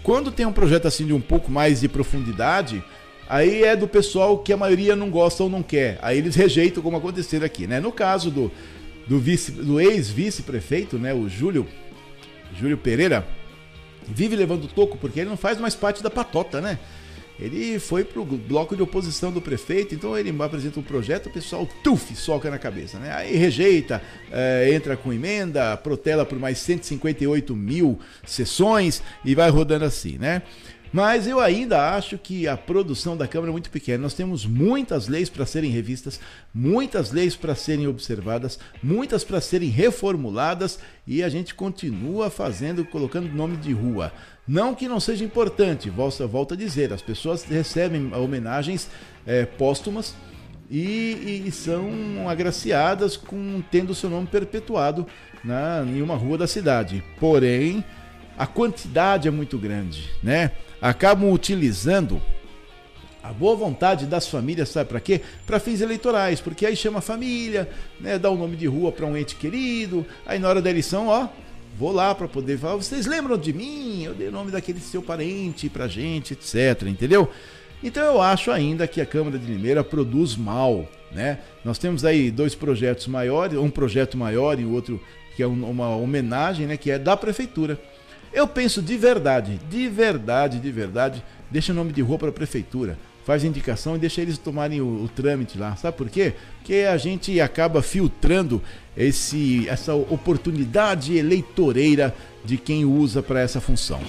Quando 0.00 0.30
tem 0.30 0.46
um 0.46 0.52
projeto 0.52 0.86
assim 0.86 1.04
de 1.04 1.12
um 1.12 1.20
pouco 1.20 1.50
mais 1.50 1.80
de 1.80 1.88
profundidade, 1.88 2.84
aí 3.28 3.64
é 3.64 3.74
do 3.74 3.88
pessoal 3.88 4.38
que 4.38 4.52
a 4.52 4.56
maioria 4.56 4.94
não 4.94 5.10
gosta 5.10 5.42
ou 5.42 5.50
não 5.50 5.60
quer. 5.60 5.98
Aí 6.00 6.18
eles 6.18 6.36
rejeitam, 6.36 6.84
como 6.84 6.96
aconteceu 6.96 7.44
aqui, 7.44 7.66
né? 7.66 7.80
No 7.80 7.90
caso 7.90 8.30
do, 8.30 8.52
do, 9.08 9.18
vice, 9.18 9.50
do 9.50 9.80
ex-vice-prefeito, 9.80 11.00
né, 11.00 11.12
o 11.12 11.28
Júlio, 11.28 11.66
Júlio 12.56 12.78
Pereira, 12.78 13.26
vive 14.06 14.36
levando 14.36 14.68
toco 14.68 14.96
porque 14.96 15.18
ele 15.18 15.30
não 15.30 15.36
faz 15.36 15.58
mais 15.58 15.74
parte 15.74 16.00
da 16.00 16.10
patota, 16.10 16.60
né? 16.60 16.78
Ele 17.42 17.78
foi 17.78 18.04
pro 18.04 18.24
bloco 18.24 18.76
de 18.76 18.82
oposição 18.82 19.32
do 19.32 19.40
prefeito, 19.40 19.94
então 19.94 20.16
ele 20.16 20.34
apresenta 20.42 20.78
um 20.78 20.82
projeto, 20.82 21.26
o 21.26 21.32
pessoal 21.32 21.68
tuf, 21.82 22.14
soca 22.14 22.48
na 22.48 22.58
cabeça, 22.58 22.98
né? 22.98 23.12
Aí 23.12 23.36
rejeita, 23.36 24.00
é, 24.30 24.72
entra 24.72 24.96
com 24.96 25.12
emenda, 25.12 25.76
protela 25.76 26.24
por 26.24 26.38
mais 26.38 26.58
158 26.58 27.56
mil 27.56 27.98
sessões 28.24 29.02
e 29.24 29.34
vai 29.34 29.50
rodando 29.50 29.84
assim, 29.84 30.18
né? 30.18 30.42
Mas 30.92 31.26
eu 31.26 31.40
ainda 31.40 31.96
acho 31.96 32.18
que 32.18 32.46
a 32.46 32.54
produção 32.54 33.16
da 33.16 33.26
Câmara 33.26 33.50
é 33.50 33.52
muito 33.52 33.70
pequena. 33.70 34.02
Nós 34.02 34.12
temos 34.12 34.44
muitas 34.44 35.08
leis 35.08 35.30
para 35.30 35.46
serem 35.46 35.70
revistas, 35.70 36.20
muitas 36.52 37.10
leis 37.10 37.34
para 37.34 37.54
serem 37.54 37.86
observadas, 37.86 38.58
muitas 38.82 39.24
para 39.24 39.40
serem 39.40 39.70
reformuladas 39.70 40.78
e 41.06 41.22
a 41.22 41.30
gente 41.30 41.54
continua 41.54 42.28
fazendo, 42.28 42.84
colocando 42.84 43.34
nome 43.34 43.56
de 43.56 43.72
rua. 43.72 44.12
Não 44.46 44.74
que 44.74 44.88
não 44.88 44.98
seja 44.98 45.24
importante, 45.24 45.88
volta, 45.88 46.26
volta 46.26 46.54
a 46.54 46.56
dizer, 46.56 46.92
as 46.92 47.00
pessoas 47.00 47.44
recebem 47.44 48.12
homenagens 48.12 48.88
é, 49.24 49.44
póstumas 49.46 50.16
e, 50.68 51.44
e, 51.46 51.52
são 51.52 52.28
agraciadas 52.28 53.16
com 53.16 53.62
tendo 53.70 53.94
seu 53.94 54.10
nome 54.10 54.26
perpetuado 54.26 55.06
na, 55.44 55.84
em 55.86 56.02
uma 56.02 56.16
rua 56.16 56.38
da 56.38 56.46
cidade. 56.46 57.04
Porém, 57.20 57.84
a 58.36 58.46
quantidade 58.46 59.28
é 59.28 59.30
muito 59.30 59.58
grande, 59.58 60.10
né? 60.22 60.52
Acabam 60.80 61.30
utilizando 61.30 62.20
a 63.22 63.32
boa 63.32 63.54
vontade 63.54 64.06
das 64.06 64.26
famílias, 64.26 64.70
sabe 64.70 64.88
para 64.88 64.98
quê? 64.98 65.20
Para 65.46 65.60
fins 65.60 65.80
eleitorais, 65.80 66.40
porque 66.40 66.66
aí 66.66 66.74
chama 66.74 66.98
a 66.98 67.02
família, 67.02 67.68
né, 68.00 68.18
dá 68.18 68.28
o 68.28 68.34
um 68.34 68.38
nome 68.38 68.56
de 68.56 68.66
rua 68.66 68.90
para 68.90 69.06
um 69.06 69.16
ente 69.16 69.36
querido, 69.36 70.04
aí 70.26 70.40
na 70.40 70.48
hora 70.48 70.60
da 70.60 70.68
eleição, 70.68 71.06
ó, 71.06 71.28
vou 71.78 71.92
lá 71.92 72.14
para 72.14 72.28
poder 72.28 72.58
falar, 72.58 72.76
vocês 72.76 73.06
lembram 73.06 73.36
de 73.36 73.52
mim? 73.52 74.02
Eu 74.04 74.14
dei 74.14 74.28
o 74.28 74.32
nome 74.32 74.50
daquele 74.50 74.80
seu 74.80 75.02
parente 75.02 75.68
pra 75.68 75.88
gente, 75.88 76.34
etc, 76.34 76.86
entendeu? 76.86 77.30
Então 77.82 78.04
eu 78.04 78.22
acho 78.22 78.50
ainda 78.50 78.86
que 78.86 79.00
a 79.00 79.06
Câmara 79.06 79.38
de 79.38 79.46
Limeira 79.46 79.82
produz 79.82 80.36
mal, 80.36 80.88
né? 81.10 81.38
Nós 81.64 81.78
temos 81.78 82.04
aí 82.04 82.30
dois 82.30 82.54
projetos 82.54 83.06
maiores, 83.06 83.58
um 83.58 83.70
projeto 83.70 84.16
maior 84.16 84.58
e 84.58 84.64
o 84.64 84.72
outro 84.72 85.00
que 85.34 85.42
é 85.42 85.46
uma 85.46 85.96
homenagem, 85.96 86.66
né, 86.66 86.76
que 86.76 86.90
é 86.90 86.98
da 86.98 87.16
prefeitura. 87.16 87.80
Eu 88.32 88.46
penso 88.46 88.82
de 88.82 88.96
verdade, 88.96 89.58
de 89.70 89.88
verdade, 89.88 90.60
de 90.60 90.70
verdade, 90.70 91.24
deixa 91.50 91.72
o 91.72 91.74
nome 91.74 91.92
de 91.92 92.02
rua 92.02 92.18
para 92.18 92.28
a 92.28 92.32
prefeitura 92.32 92.98
faz 93.24 93.44
indicação 93.44 93.96
e 93.96 93.98
deixa 93.98 94.20
eles 94.20 94.38
tomarem 94.38 94.80
o, 94.80 95.04
o, 95.04 95.08
trâmite 95.08 95.58
lá. 95.58 95.76
Sabe 95.76 95.96
por 95.96 96.08
quê? 96.08 96.34
Porque 96.58 96.86
a 96.90 96.96
gente 96.96 97.40
acaba 97.40 97.82
filtrando 97.82 98.62
esse, 98.96 99.68
essa 99.68 99.94
oportunidade 99.94 101.16
eleitoreira 101.16 102.14
de 102.44 102.56
quem 102.56 102.84
usa 102.84 103.22
para 103.22 103.40
essa 103.40 103.60
função. 103.60 104.00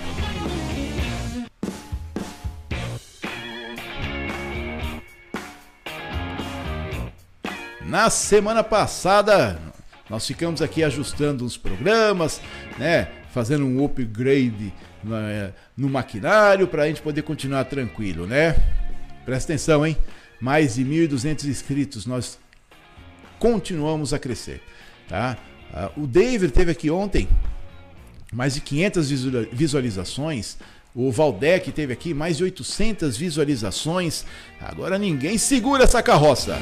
Na 7.85 8.09
semana 8.09 8.63
passada, 8.63 9.59
nós 10.09 10.25
ficamos 10.25 10.61
aqui 10.63 10.83
ajustando 10.83 11.45
os 11.45 11.57
programas, 11.57 12.41
né? 12.79 13.07
Fazendo 13.31 13.65
um 13.65 13.85
upgrade 13.85 14.73
no, 15.77 15.89
maquinário 15.89 16.67
para 16.67 16.83
a 16.83 16.87
gente 16.87 17.01
poder 17.01 17.21
continuar 17.21 17.65
tranquilo, 17.65 18.25
né? 18.25 18.55
Presta 19.25 19.53
atenção, 19.53 19.85
hein? 19.85 19.95
Mais 20.41 20.75
de 20.75 20.83
1.200 20.83 21.45
inscritos, 21.45 22.05
nós 22.05 22.39
continuamos 23.43 24.13
a 24.13 24.19
crescer, 24.19 24.61
tá? 25.09 25.37
Uh, 25.97 26.03
o 26.03 26.07
David 26.07 26.53
teve 26.53 26.71
aqui 26.71 26.89
ontem 26.89 27.27
mais 28.31 28.53
de 28.53 28.61
500 28.61 29.09
visualizações. 29.51 30.57
O 30.95 31.11
Valdec 31.11 31.69
teve 31.73 31.91
aqui 31.91 32.13
mais 32.13 32.37
de 32.37 32.45
800 32.45 33.17
visualizações. 33.17 34.25
Agora 34.61 34.97
ninguém 34.97 35.37
segura 35.37 35.83
essa 35.83 36.01
carroça. 36.01 36.57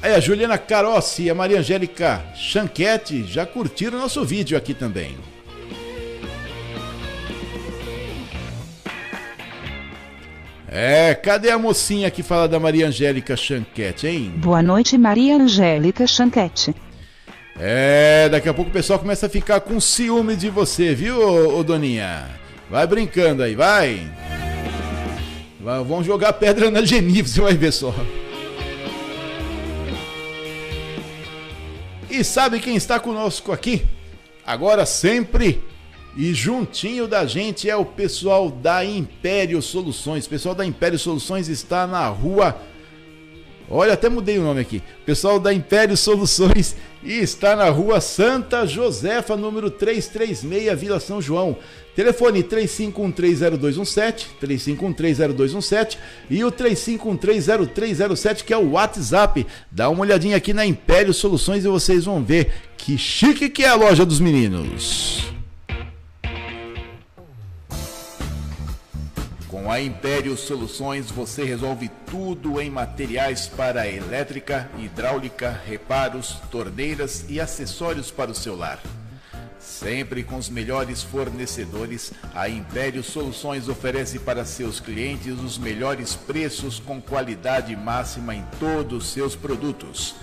Aí 0.00 0.14
a 0.14 0.20
Juliana 0.20 0.58
Carossi 0.58 1.24
e 1.24 1.30
a 1.30 1.34
Maria 1.34 1.58
Angélica 1.58 2.24
Chanquete 2.36 3.24
já 3.24 3.44
curtiram 3.44 3.98
nosso 3.98 4.24
vídeo 4.24 4.56
aqui 4.56 4.74
também. 4.74 5.33
É, 10.76 11.14
cadê 11.14 11.52
a 11.52 11.58
mocinha 11.58 12.10
que 12.10 12.20
fala 12.20 12.48
da 12.48 12.58
Maria 12.58 12.88
Angélica 12.88 13.36
Chanquete, 13.36 14.08
hein? 14.08 14.32
Boa 14.38 14.60
noite, 14.60 14.98
Maria 14.98 15.36
Angélica 15.36 16.04
Chanquete. 16.04 16.74
É, 17.56 18.28
daqui 18.28 18.48
a 18.48 18.52
pouco 18.52 18.70
o 18.70 18.72
pessoal 18.72 18.98
começa 18.98 19.26
a 19.26 19.28
ficar 19.28 19.60
com 19.60 19.78
ciúme 19.78 20.34
de 20.34 20.50
você, 20.50 20.92
viu, 20.92 21.16
ô, 21.16 21.60
ô 21.60 21.62
Doninha? 21.62 22.28
Vai 22.68 22.84
brincando 22.88 23.44
aí, 23.44 23.54
vai. 23.54 24.10
Vamos 25.60 26.04
jogar 26.04 26.32
pedra 26.32 26.68
na 26.72 26.84
Genive, 26.84 27.28
você 27.28 27.40
vai 27.40 27.54
ver 27.54 27.70
só. 27.70 27.94
E 32.10 32.24
sabe 32.24 32.58
quem 32.58 32.74
está 32.74 32.98
conosco 32.98 33.52
aqui? 33.52 33.86
Agora 34.44 34.84
sempre 34.84 35.62
e 36.16 36.32
juntinho 36.32 37.08
da 37.08 37.26
gente 37.26 37.68
é 37.68 37.76
o 37.76 37.84
pessoal 37.84 38.50
da 38.50 38.84
Império 38.84 39.60
Soluções. 39.60 40.26
O 40.26 40.30
pessoal 40.30 40.54
da 40.54 40.64
Império 40.64 40.98
Soluções 40.98 41.48
está 41.48 41.86
na 41.86 42.06
rua. 42.08 42.56
Olha, 43.68 43.94
até 43.94 44.08
mudei 44.08 44.38
o 44.38 44.42
nome 44.42 44.60
aqui. 44.60 44.82
O 45.02 45.04
pessoal 45.04 45.40
da 45.40 45.52
Império 45.52 45.96
Soluções 45.96 46.76
está 47.02 47.56
na 47.56 47.68
rua 47.70 48.00
Santa 48.00 48.66
Josefa, 48.66 49.36
número 49.36 49.70
336, 49.70 50.78
Vila 50.78 51.00
São 51.00 51.20
João. 51.20 51.56
Telefone 51.96 52.42
35130217, 52.42 54.26
35130217 54.40 55.96
e 56.28 56.44
o 56.44 56.52
35130307, 56.52 58.44
que 58.44 58.52
é 58.52 58.56
o 58.56 58.72
WhatsApp. 58.72 59.46
Dá 59.70 59.88
uma 59.88 60.02
olhadinha 60.02 60.36
aqui 60.36 60.52
na 60.52 60.66
Império 60.66 61.14
Soluções 61.14 61.64
e 61.64 61.68
vocês 61.68 62.04
vão 62.04 62.22
ver 62.22 62.52
que 62.76 62.98
chique 62.98 63.48
que 63.48 63.64
é 63.64 63.68
a 63.68 63.76
loja 63.76 64.04
dos 64.04 64.20
meninos. 64.20 65.34
Com 69.64 69.72
a 69.72 69.80
Império 69.80 70.36
Soluções 70.36 71.10
você 71.10 71.42
resolve 71.42 71.90
tudo 72.10 72.60
em 72.60 72.68
materiais 72.68 73.46
para 73.46 73.88
elétrica, 73.88 74.68
hidráulica, 74.78 75.58
reparos, 75.66 76.36
torneiras 76.50 77.24
e 77.30 77.40
acessórios 77.40 78.10
para 78.10 78.30
o 78.30 78.34
celular. 78.34 78.78
Sempre 79.58 80.22
com 80.22 80.36
os 80.36 80.50
melhores 80.50 81.02
fornecedores, 81.02 82.12
a 82.34 82.46
Império 82.46 83.02
Soluções 83.02 83.66
oferece 83.66 84.18
para 84.18 84.44
seus 84.44 84.80
clientes 84.80 85.40
os 85.40 85.56
melhores 85.56 86.14
preços 86.14 86.78
com 86.78 87.00
qualidade 87.00 87.74
máxima 87.74 88.34
em 88.34 88.44
todos 88.60 89.04
os 89.04 89.12
seus 89.14 89.34
produtos. 89.34 90.14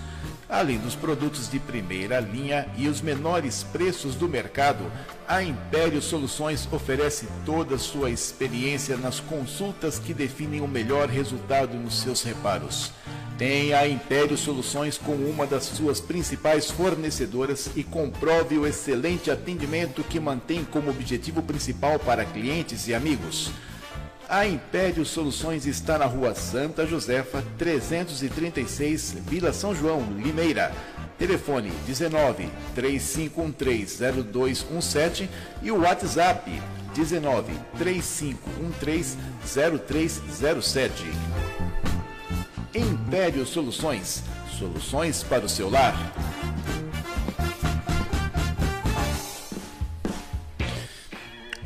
Além 0.52 0.78
dos 0.78 0.94
produtos 0.94 1.50
de 1.50 1.58
primeira 1.58 2.20
linha 2.20 2.68
e 2.76 2.86
os 2.86 3.00
menores 3.00 3.64
preços 3.72 4.14
do 4.14 4.28
mercado, 4.28 4.84
a 5.26 5.42
Império 5.42 6.02
Soluções 6.02 6.68
oferece 6.70 7.26
toda 7.46 7.76
a 7.76 7.78
sua 7.78 8.10
experiência 8.10 8.98
nas 8.98 9.18
consultas 9.18 9.98
que 9.98 10.12
definem 10.12 10.60
o 10.60 10.68
melhor 10.68 11.08
resultado 11.08 11.74
nos 11.78 12.02
seus 12.02 12.22
reparos. 12.22 12.92
Tem 13.38 13.72
a 13.72 13.88
Império 13.88 14.36
Soluções 14.36 14.98
como 14.98 15.26
uma 15.26 15.46
das 15.46 15.64
suas 15.64 16.00
principais 16.00 16.70
fornecedoras 16.70 17.70
e 17.74 17.82
comprove 17.82 18.58
o 18.58 18.66
excelente 18.66 19.30
atendimento 19.30 20.04
que 20.04 20.20
mantém 20.20 20.66
como 20.66 20.90
objetivo 20.90 21.42
principal 21.42 21.98
para 21.98 22.26
clientes 22.26 22.86
e 22.88 22.94
amigos. 22.94 23.50
A 24.28 24.46
Império 24.46 25.04
Soluções 25.04 25.66
está 25.66 25.98
na 25.98 26.06
rua 26.06 26.34
Santa 26.34 26.86
Josefa, 26.86 27.44
336, 27.58 29.16
Vila 29.26 29.52
São 29.52 29.74
João, 29.74 30.02
Limeira. 30.16 30.72
Telefone 31.18 31.70
19 31.86 32.48
3513 32.74 33.98
0217 34.32 35.30
e 35.62 35.70
o 35.70 35.80
WhatsApp 35.80 36.50
19 36.94 37.52
3513 37.78 39.18
0307. 39.44 41.04
Império 42.74 43.46
Soluções. 43.46 44.22
Soluções 44.58 45.22
para 45.22 45.44
o 45.44 45.48
seu 45.48 45.68
lar. 45.68 45.94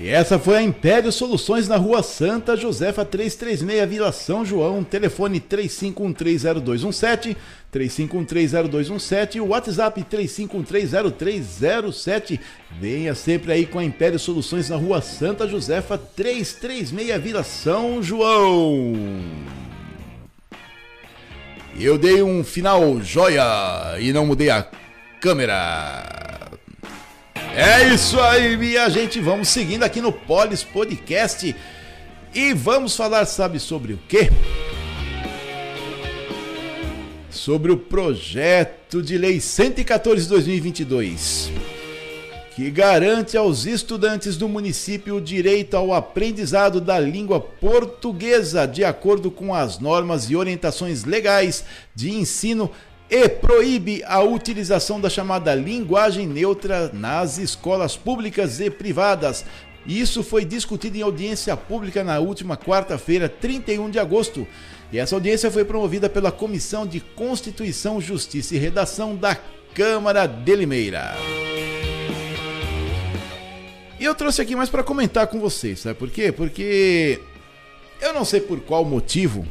E 0.06 0.08
essa 0.08 0.38
foi 0.38 0.58
a 0.58 0.62
Império 0.62 1.10
Soluções 1.10 1.66
na 1.66 1.76
Rua 1.76 2.00
Santa 2.00 2.56
Josefa 2.56 3.04
336, 3.04 3.88
Vila 3.88 4.12
São 4.12 4.44
João. 4.44 4.84
Telefone 4.84 5.40
35130217, 5.40 7.36
35130217 7.74 9.34
e 9.34 9.40
o 9.40 9.48
WhatsApp 9.48 10.06
35130307. 10.08 12.38
Venha 12.80 13.16
sempre 13.16 13.50
aí 13.50 13.66
com 13.66 13.80
a 13.80 13.84
Império 13.84 14.20
Soluções 14.20 14.68
na 14.68 14.76
Rua 14.76 15.00
Santa 15.00 15.48
Josefa 15.48 15.98
336, 15.98 16.92
Vila 17.20 17.42
São 17.42 18.00
João. 18.00 18.94
Eu 21.76 21.98
dei 21.98 22.22
um 22.22 22.44
final 22.44 23.00
joia 23.00 23.98
e 23.98 24.12
não 24.12 24.24
mudei 24.24 24.50
a 24.50 24.64
câmera. 25.20 26.25
É 27.58 27.94
isso 27.94 28.20
aí, 28.20 28.54
minha 28.54 28.86
gente. 28.90 29.18
Vamos 29.18 29.48
seguindo 29.48 29.82
aqui 29.82 30.02
no 30.02 30.12
Polis 30.12 30.62
Podcast 30.62 31.56
e 32.34 32.52
vamos 32.52 32.94
falar, 32.94 33.24
sabe 33.24 33.58
sobre 33.58 33.94
o 33.94 33.98
quê? 34.06 34.28
Sobre 37.30 37.72
o 37.72 37.78
projeto 37.78 39.00
de 39.00 39.16
lei 39.16 39.38
114/2022 39.38 41.50
que 42.54 42.70
garante 42.70 43.38
aos 43.38 43.64
estudantes 43.66 44.36
do 44.36 44.48
município 44.48 45.16
o 45.16 45.20
direito 45.20 45.76
ao 45.76 45.92
aprendizado 45.92 46.80
da 46.80 46.98
língua 46.98 47.38
portuguesa, 47.38 48.66
de 48.66 48.82
acordo 48.82 49.30
com 49.30 49.54
as 49.54 49.78
normas 49.78 50.30
e 50.30 50.36
orientações 50.36 51.04
legais 51.04 51.66
de 51.94 52.10
ensino, 52.10 52.72
e 53.08 53.28
proíbe 53.28 54.02
a 54.04 54.20
utilização 54.20 55.00
da 55.00 55.08
chamada 55.08 55.54
linguagem 55.54 56.26
neutra 56.26 56.90
nas 56.92 57.38
escolas 57.38 57.96
públicas 57.96 58.60
e 58.60 58.68
privadas. 58.68 59.44
Isso 59.86 60.24
foi 60.24 60.44
discutido 60.44 60.96
em 60.96 61.02
audiência 61.02 61.56
pública 61.56 62.02
na 62.02 62.18
última 62.18 62.56
quarta-feira, 62.56 63.28
31 63.28 63.90
de 63.90 64.00
agosto. 64.00 64.46
E 64.92 64.98
essa 64.98 65.14
audiência 65.14 65.50
foi 65.50 65.64
promovida 65.64 66.08
pela 66.08 66.32
Comissão 66.32 66.86
de 66.86 66.98
Constituição, 67.00 68.00
Justiça 68.00 68.56
e 68.56 68.58
Redação 68.58 69.14
da 69.14 69.36
Câmara 69.74 70.26
de 70.26 70.56
Limeira. 70.56 71.14
E 73.98 74.04
eu 74.04 74.14
trouxe 74.14 74.42
aqui 74.42 74.56
mais 74.56 74.68
para 74.68 74.82
comentar 74.82 75.26
com 75.28 75.40
vocês, 75.40 75.80
sabe 75.80 75.98
por 75.98 76.10
quê? 76.10 76.30
Porque 76.30 77.20
eu 78.00 78.12
não 78.12 78.24
sei 78.24 78.40
por 78.40 78.60
qual 78.60 78.84
motivo 78.84 79.46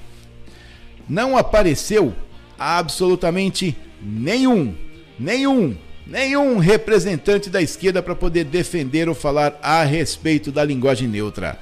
não 1.07 1.37
apareceu 1.37 2.13
absolutamente 2.57 3.75
nenhum, 4.01 4.73
nenhum, 5.19 5.75
nenhum 6.05 6.57
representante 6.57 7.49
da 7.49 7.61
esquerda 7.61 8.01
para 8.01 8.15
poder 8.15 8.45
defender 8.45 9.09
ou 9.09 9.15
falar 9.15 9.59
a 9.61 9.83
respeito 9.83 10.51
da 10.51 10.63
linguagem 10.63 11.07
neutra. 11.07 11.59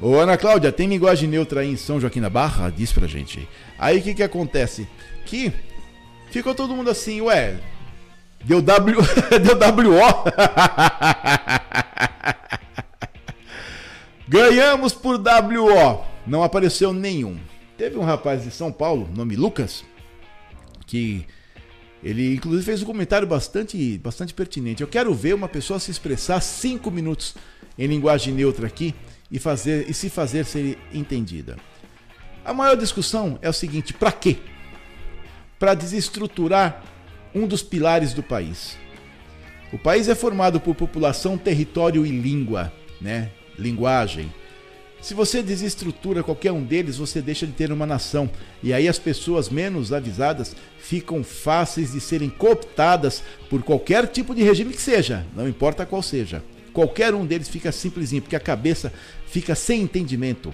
Ô 0.00 0.18
Ana 0.18 0.36
Cláudia, 0.36 0.70
tem 0.70 0.88
linguagem 0.88 1.28
neutra 1.28 1.62
aí 1.62 1.70
em 1.70 1.76
São 1.76 1.98
Joaquim 1.98 2.20
da 2.20 2.28
Barra? 2.28 2.70
Diz 2.70 2.92
pra 2.92 3.06
gente. 3.06 3.48
Aí 3.78 3.98
o 3.98 4.02
que 4.02 4.14
que 4.14 4.22
acontece? 4.22 4.86
Que 5.24 5.50
ficou 6.30 6.54
todo 6.54 6.76
mundo 6.76 6.90
assim, 6.90 7.22
ué, 7.22 7.56
deu 8.44 8.60
W, 8.60 8.98
deu 9.42 9.56
WO. 9.90 10.24
Ganhamos 14.28 14.92
por 14.92 15.16
WO. 15.16 16.04
Não 16.26 16.42
apareceu 16.42 16.92
nenhum. 16.92 17.38
Teve 17.76 17.98
um 17.98 18.02
rapaz 18.02 18.42
de 18.42 18.50
São 18.50 18.72
Paulo, 18.72 19.08
nome 19.14 19.36
Lucas, 19.36 19.84
que 20.86 21.26
ele 22.02 22.34
inclusive 22.34 22.64
fez 22.64 22.82
um 22.82 22.86
comentário 22.86 23.26
bastante, 23.26 23.98
bastante 23.98 24.32
pertinente. 24.32 24.82
Eu 24.82 24.88
quero 24.88 25.12
ver 25.12 25.34
uma 25.34 25.48
pessoa 25.48 25.78
se 25.78 25.90
expressar 25.90 26.40
cinco 26.40 26.90
minutos 26.90 27.34
em 27.78 27.86
linguagem 27.86 28.32
neutra 28.32 28.66
aqui 28.66 28.94
e, 29.30 29.38
fazer, 29.38 29.90
e 29.90 29.92
se 29.92 30.08
fazer 30.08 30.46
ser 30.46 30.78
entendida. 30.92 31.56
A 32.44 32.54
maior 32.54 32.76
discussão 32.76 33.38
é 33.42 33.48
o 33.48 33.52
seguinte: 33.52 33.92
para 33.92 34.12
quê? 34.12 34.38
Para 35.58 35.74
desestruturar 35.74 36.82
um 37.34 37.46
dos 37.46 37.62
pilares 37.62 38.14
do 38.14 38.22
país. 38.22 38.78
O 39.70 39.78
país 39.78 40.08
é 40.08 40.14
formado 40.14 40.60
por 40.60 40.74
população, 40.74 41.36
território 41.36 42.06
e 42.06 42.10
língua, 42.10 42.72
né? 43.00 43.30
Linguagem. 43.58 44.32
Se 45.06 45.14
você 45.14 45.40
desestrutura 45.40 46.24
qualquer 46.24 46.50
um 46.50 46.64
deles, 46.64 46.96
você 46.96 47.22
deixa 47.22 47.46
de 47.46 47.52
ter 47.52 47.70
uma 47.70 47.86
nação. 47.86 48.28
E 48.60 48.72
aí 48.72 48.88
as 48.88 48.98
pessoas 48.98 49.48
menos 49.48 49.92
avisadas 49.92 50.56
ficam 50.80 51.22
fáceis 51.22 51.92
de 51.92 52.00
serem 52.00 52.28
cooptadas 52.28 53.22
por 53.48 53.62
qualquer 53.62 54.08
tipo 54.08 54.34
de 54.34 54.42
regime 54.42 54.74
que 54.74 54.82
seja, 54.82 55.24
não 55.36 55.48
importa 55.48 55.86
qual 55.86 56.02
seja. 56.02 56.42
Qualquer 56.72 57.14
um 57.14 57.24
deles 57.24 57.48
fica 57.48 57.70
simplesinho, 57.70 58.20
porque 58.20 58.34
a 58.34 58.40
cabeça 58.40 58.92
fica 59.28 59.54
sem 59.54 59.82
entendimento. 59.82 60.52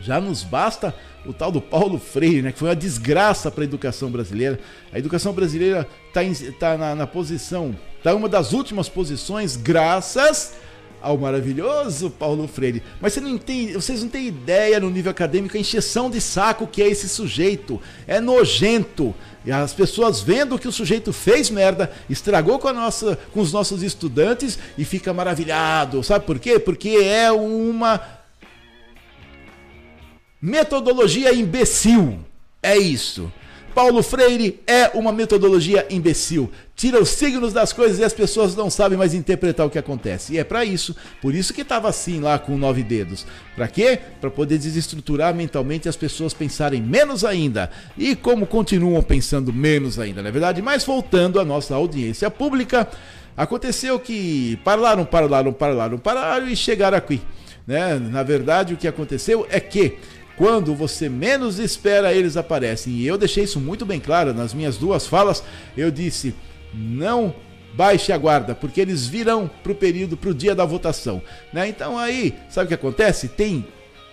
Já 0.00 0.20
nos 0.20 0.44
basta 0.44 0.94
o 1.26 1.32
tal 1.32 1.50
do 1.50 1.60
Paulo 1.60 1.98
Freire, 1.98 2.40
né, 2.40 2.52
que 2.52 2.58
foi 2.60 2.68
uma 2.68 2.76
desgraça 2.76 3.50
para 3.50 3.64
a 3.64 3.66
educação 3.66 4.12
brasileira. 4.12 4.60
A 4.92 4.98
educação 5.00 5.32
brasileira 5.32 5.88
está 6.06 6.20
tá 6.56 6.78
na, 6.78 6.94
na 6.94 7.06
posição, 7.08 7.74
está 7.98 8.14
uma 8.14 8.28
das 8.28 8.52
últimas 8.52 8.88
posições, 8.88 9.56
graças 9.56 10.54
ao 11.04 11.18
maravilhoso 11.18 12.08
Paulo 12.08 12.48
Freire. 12.48 12.82
Mas 12.98 13.12
você 13.12 13.20
não 13.20 13.36
tem, 13.36 13.74
vocês 13.74 14.02
não 14.02 14.08
têm 14.08 14.26
ideia 14.26 14.80
no 14.80 14.88
nível 14.88 15.10
acadêmico 15.10 15.54
a 15.54 15.60
encheção 15.60 16.10
de 16.10 16.18
saco 16.18 16.66
que 16.66 16.82
é 16.82 16.88
esse 16.88 17.08
sujeito. 17.10 17.80
É 18.06 18.20
nojento. 18.20 19.14
E 19.44 19.52
as 19.52 19.74
pessoas 19.74 20.22
vendo 20.22 20.58
que 20.58 20.66
o 20.66 20.72
sujeito 20.72 21.12
fez 21.12 21.50
merda, 21.50 21.92
estragou 22.08 22.58
com, 22.58 22.68
a 22.68 22.72
nossa, 22.72 23.18
com 23.32 23.40
os 23.40 23.52
nossos 23.52 23.82
estudantes 23.82 24.58
e 24.78 24.84
fica 24.84 25.12
maravilhado. 25.12 26.02
Sabe 26.02 26.24
por 26.24 26.38
quê? 26.38 26.58
Porque 26.58 26.88
é 26.88 27.30
uma 27.30 28.00
metodologia 30.40 31.34
imbecil. 31.34 32.18
É 32.62 32.78
isso. 32.78 33.30
Paulo 33.74 34.04
Freire 34.04 34.60
é 34.68 34.92
uma 34.94 35.10
metodologia 35.10 35.84
imbecil. 35.90 36.48
Tira 36.76 37.02
os 37.02 37.08
signos 37.08 37.52
das 37.52 37.72
coisas 37.72 37.98
e 37.98 38.04
as 38.04 38.12
pessoas 38.12 38.54
não 38.54 38.70
sabem 38.70 38.96
mais 38.96 39.14
interpretar 39.14 39.66
o 39.66 39.70
que 39.70 39.78
acontece. 39.78 40.34
E 40.34 40.38
é 40.38 40.44
para 40.44 40.64
isso, 40.64 40.94
por 41.20 41.34
isso 41.34 41.52
que 41.52 41.62
estava 41.62 41.88
assim 41.88 42.20
lá 42.20 42.38
com 42.38 42.56
nove 42.56 42.84
dedos. 42.84 43.26
Para 43.56 43.66
quê? 43.66 43.98
Para 44.20 44.30
poder 44.30 44.58
desestruturar 44.58 45.34
mentalmente 45.34 45.88
as 45.88 45.96
pessoas 45.96 46.32
pensarem 46.32 46.80
menos 46.80 47.24
ainda. 47.24 47.68
E 47.98 48.14
como 48.14 48.46
continuam 48.46 49.02
pensando 49.02 49.52
menos 49.52 49.98
ainda, 49.98 50.22
não 50.22 50.28
é 50.28 50.32
verdade? 50.32 50.62
Mas 50.62 50.84
voltando 50.84 51.40
à 51.40 51.44
nossa 51.44 51.74
audiência 51.74 52.30
pública, 52.30 52.88
aconteceu 53.36 53.98
que 53.98 54.56
parlaram, 54.62 55.04
parlaram, 55.04 55.52
parlaram, 55.52 55.98
pararam 55.98 56.48
e 56.48 56.54
chegaram 56.54 56.96
aqui. 56.96 57.20
Né? 57.66 57.98
Na 57.98 58.22
verdade, 58.22 58.74
o 58.74 58.76
que 58.76 58.86
aconteceu 58.86 59.44
é 59.50 59.58
que 59.58 59.98
quando 60.36 60.74
você 60.74 61.08
menos 61.08 61.58
espera, 61.58 62.12
eles 62.12 62.36
aparecem. 62.36 62.94
E 62.94 63.06
eu 63.06 63.16
deixei 63.16 63.44
isso 63.44 63.60
muito 63.60 63.86
bem 63.86 64.00
claro 64.00 64.34
nas 64.34 64.52
minhas 64.52 64.76
duas 64.76 65.06
falas. 65.06 65.42
Eu 65.76 65.90
disse: 65.90 66.34
não 66.72 67.34
baixe 67.74 68.12
a 68.12 68.18
guarda, 68.18 68.54
porque 68.54 68.80
eles 68.80 69.06
virão 69.06 69.50
para 69.62 69.72
o 69.72 69.74
período, 69.74 70.16
para 70.16 70.30
o 70.30 70.34
dia 70.34 70.54
da 70.54 70.64
votação. 70.64 71.22
Né? 71.52 71.68
Então 71.68 71.98
aí, 71.98 72.34
sabe 72.48 72.66
o 72.66 72.68
que 72.68 72.74
acontece? 72.74 73.28
Tem 73.28 73.66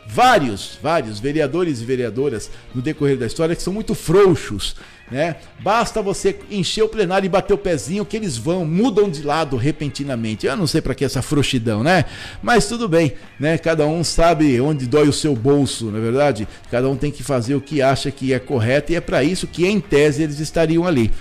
vários, 0.07 0.77
vários 0.81 1.19
vereadores 1.19 1.81
e 1.81 1.85
vereadoras 1.85 2.49
no 2.73 2.81
decorrer 2.81 3.17
da 3.17 3.27
história 3.27 3.55
que 3.55 3.61
são 3.61 3.73
muito 3.73 3.93
frouxos, 3.93 4.75
né? 5.11 5.35
Basta 5.59 6.01
você 6.01 6.39
encher 6.49 6.83
o 6.83 6.89
plenário 6.89 7.25
e 7.25 7.29
bater 7.29 7.53
o 7.53 7.57
pezinho 7.57 8.05
que 8.05 8.15
eles 8.15 8.37
vão, 8.37 8.65
mudam 8.65 9.09
de 9.09 9.21
lado 9.21 9.57
repentinamente. 9.57 10.47
Eu 10.47 10.55
não 10.55 10.65
sei 10.65 10.79
para 10.79 10.95
que 10.95 11.03
essa 11.03 11.21
frouxidão, 11.21 11.83
né? 11.83 12.05
Mas 12.41 12.65
tudo 12.67 12.87
bem, 12.87 13.13
né? 13.37 13.57
Cada 13.57 13.85
um 13.85 14.03
sabe 14.03 14.59
onde 14.61 14.87
dói 14.87 15.09
o 15.09 15.13
seu 15.13 15.35
bolso, 15.35 15.91
na 15.91 15.97
é 15.97 16.01
verdade? 16.01 16.47
Cada 16.71 16.87
um 16.89 16.95
tem 16.95 17.11
que 17.11 17.23
fazer 17.23 17.55
o 17.55 17.61
que 17.61 17.81
acha 17.81 18.09
que 18.09 18.33
é 18.33 18.39
correto 18.39 18.93
e 18.93 18.95
é 18.95 19.01
para 19.01 19.21
isso 19.21 19.45
que 19.45 19.67
em 19.67 19.81
tese 19.81 20.23
eles 20.23 20.39
estariam 20.39 20.87
ali. 20.87 21.11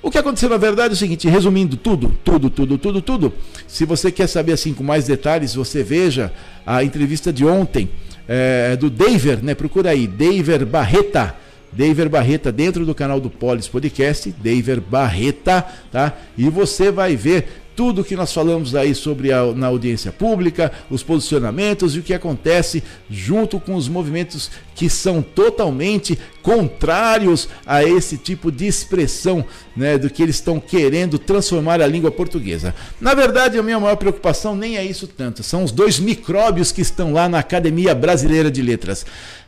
O 0.00 0.10
que 0.10 0.18
aconteceu 0.18 0.48
na 0.48 0.56
verdade 0.56 0.94
é 0.94 0.94
o 0.94 0.98
seguinte, 0.98 1.28
resumindo 1.28 1.76
tudo, 1.76 2.16
tudo, 2.24 2.50
tudo, 2.50 2.78
tudo, 2.78 3.02
tudo. 3.02 3.34
Se 3.68 3.84
você 3.84 4.10
quer 4.10 4.26
saber 4.26 4.52
assim 4.52 4.72
com 4.72 4.82
mais 4.82 5.04
detalhes, 5.04 5.54
você 5.54 5.84
veja 5.84 6.32
a 6.66 6.82
entrevista 6.82 7.32
de 7.32 7.44
ontem 7.44 7.88
é, 8.26 8.74
do 8.74 8.88
Daver, 8.88 9.44
né? 9.44 9.54
Procura 9.54 9.90
aí, 9.90 10.06
Daver 10.08 10.64
Barreta. 10.64 11.41
Daver 11.72 12.08
Barreta 12.08 12.52
dentro 12.52 12.84
do 12.84 12.94
canal 12.94 13.18
do 13.18 13.30
Polis 13.30 13.66
Podcast, 13.66 14.30
Daver 14.32 14.80
Barreta, 14.80 15.64
tá? 15.90 16.16
E 16.36 16.48
você 16.50 16.90
vai 16.90 17.16
ver 17.16 17.61
tudo 17.82 18.04
que 18.04 18.14
nós 18.14 18.32
falamos 18.32 18.76
aí 18.76 18.94
sobre 18.94 19.32
a 19.32 19.44
na 19.46 19.66
audiência 19.66 20.12
pública, 20.12 20.70
os 20.88 21.02
posicionamentos 21.02 21.96
e 21.96 21.98
o 21.98 22.02
que 22.04 22.14
acontece 22.14 22.80
junto 23.10 23.58
com 23.58 23.74
os 23.74 23.88
movimentos 23.88 24.52
que 24.72 24.88
são 24.88 25.20
totalmente 25.20 26.16
contrários 26.42 27.48
a 27.66 27.82
esse 27.82 28.16
tipo 28.16 28.52
de 28.52 28.68
expressão, 28.68 29.44
né, 29.76 29.98
do 29.98 30.08
que 30.08 30.22
eles 30.22 30.36
estão 30.36 30.60
querendo 30.60 31.18
transformar 31.18 31.82
a 31.82 31.86
língua 31.88 32.12
portuguesa. 32.12 32.72
Na 33.00 33.14
verdade, 33.14 33.58
a 33.58 33.62
minha 33.64 33.80
maior 33.80 33.96
preocupação 33.96 34.54
nem 34.54 34.76
é 34.76 34.84
isso 34.84 35.08
tanto, 35.08 35.42
são 35.42 35.64
os 35.64 35.72
dois 35.72 35.98
micróbios 35.98 36.70
que 36.70 36.82
estão 36.82 37.12
lá 37.12 37.28
na 37.28 37.40
Academia 37.40 37.96
Brasileira 37.96 38.48
de 38.48 38.62
Letras. 38.62 39.04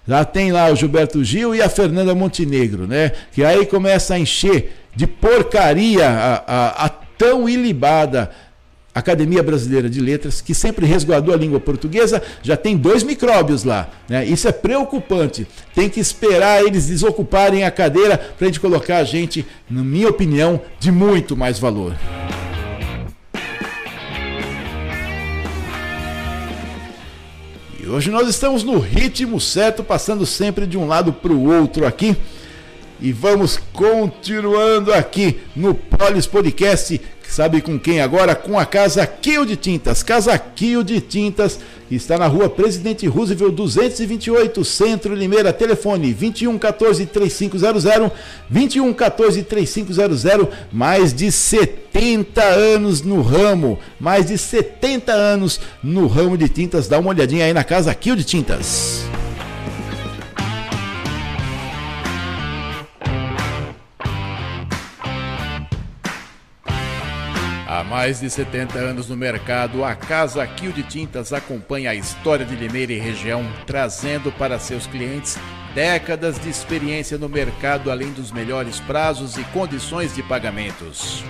Já 0.08 0.24
tem 0.24 0.50
lá 0.50 0.72
o 0.72 0.74
Gilberto 0.76 1.22
Gil 1.22 1.54
e 1.54 1.62
a 1.62 1.68
Fernanda 1.68 2.16
Montenegro, 2.16 2.84
né? 2.84 3.12
Que 3.32 3.44
aí 3.44 3.64
começa 3.64 4.14
a 4.14 4.18
encher 4.18 4.74
de 4.94 5.06
porcaria 5.06 6.06
a, 6.08 6.34
a, 6.46 6.86
a 6.86 7.03
tão 7.16 7.48
ilibada 7.48 8.30
Academia 8.94 9.42
Brasileira 9.42 9.90
de 9.90 10.00
Letras, 10.00 10.40
que 10.40 10.54
sempre 10.54 10.86
resguardou 10.86 11.34
a 11.34 11.36
língua 11.36 11.58
portuguesa, 11.58 12.22
já 12.42 12.56
tem 12.56 12.76
dois 12.76 13.02
micróbios 13.02 13.64
lá. 13.64 13.88
Né? 14.08 14.24
Isso 14.24 14.46
é 14.46 14.52
preocupante. 14.52 15.48
Tem 15.74 15.88
que 15.88 15.98
esperar 15.98 16.62
eles 16.64 16.86
desocuparem 16.86 17.64
a 17.64 17.72
cadeira 17.72 18.16
para 18.16 18.44
a 18.44 18.46
gente 18.46 18.60
colocar 18.60 18.98
a 18.98 19.04
gente, 19.04 19.44
na 19.68 19.82
minha 19.82 20.08
opinião, 20.08 20.60
de 20.78 20.92
muito 20.92 21.36
mais 21.36 21.58
valor. 21.58 21.96
E 27.82 27.86
hoje 27.88 28.12
nós 28.12 28.28
estamos 28.28 28.62
no 28.62 28.78
ritmo 28.78 29.40
certo, 29.40 29.82
passando 29.82 30.24
sempre 30.24 30.68
de 30.68 30.78
um 30.78 30.86
lado 30.86 31.12
para 31.12 31.32
o 31.32 31.52
outro 31.52 31.84
aqui. 31.84 32.16
E 33.00 33.12
vamos 33.12 33.58
continuando 33.72 34.92
aqui 34.92 35.40
no 35.54 35.74
Polis 35.74 36.26
Podcast 36.26 37.00
Sabe 37.34 37.60
com 37.60 37.76
quem 37.78 38.00
agora? 38.00 38.34
Com 38.36 38.56
a 38.56 38.64
Casa 38.64 39.04
Quio 39.06 39.44
de 39.44 39.56
Tintas. 39.56 40.04
Casa 40.04 40.38
Quio 40.38 40.84
de 40.84 41.00
Tintas 41.00 41.58
está 41.90 42.16
na 42.16 42.28
rua 42.28 42.48
Presidente 42.48 43.08
Roosevelt 43.08 43.52
228, 43.54 44.64
Centro 44.64 45.14
Limeira. 45.14 45.52
Telefone 45.52 46.12
21 46.12 46.56
14 46.56 47.06
3500, 47.06 47.82
21 48.48 48.94
14 48.94 49.42
3500. 49.42 50.22
Mais 50.70 51.12
de 51.12 51.32
70 51.32 52.40
anos 52.40 53.02
no 53.02 53.20
ramo. 53.20 53.80
Mais 53.98 54.26
de 54.26 54.38
70 54.38 55.12
anos 55.12 55.60
no 55.82 56.06
ramo 56.06 56.38
de 56.38 56.48
tintas. 56.48 56.86
Dá 56.86 57.00
uma 57.00 57.10
olhadinha 57.10 57.46
aí 57.46 57.52
na 57.52 57.64
Casa 57.64 57.92
Quio 57.96 58.14
de 58.14 58.22
Tintas. 58.22 59.04
Mais 67.88 68.20
de 68.20 68.30
70 68.30 68.78
anos 68.78 69.08
no 69.08 69.16
mercado, 69.16 69.84
a 69.84 69.94
Casa 69.94 70.46
Quil 70.46 70.72
de 70.72 70.82
Tintas 70.82 71.32
acompanha 71.32 71.90
a 71.90 71.94
história 71.94 72.44
de 72.44 72.56
Limeira 72.56 72.92
e 72.92 72.98
região, 72.98 73.44
trazendo 73.66 74.32
para 74.32 74.58
seus 74.58 74.86
clientes 74.86 75.38
décadas 75.74 76.38
de 76.38 76.48
experiência 76.48 77.18
no 77.18 77.28
mercado, 77.28 77.90
além 77.90 78.10
dos 78.12 78.32
melhores 78.32 78.80
prazos 78.80 79.36
e 79.36 79.44
condições 79.44 80.14
de 80.14 80.22
pagamentos. 80.22 81.22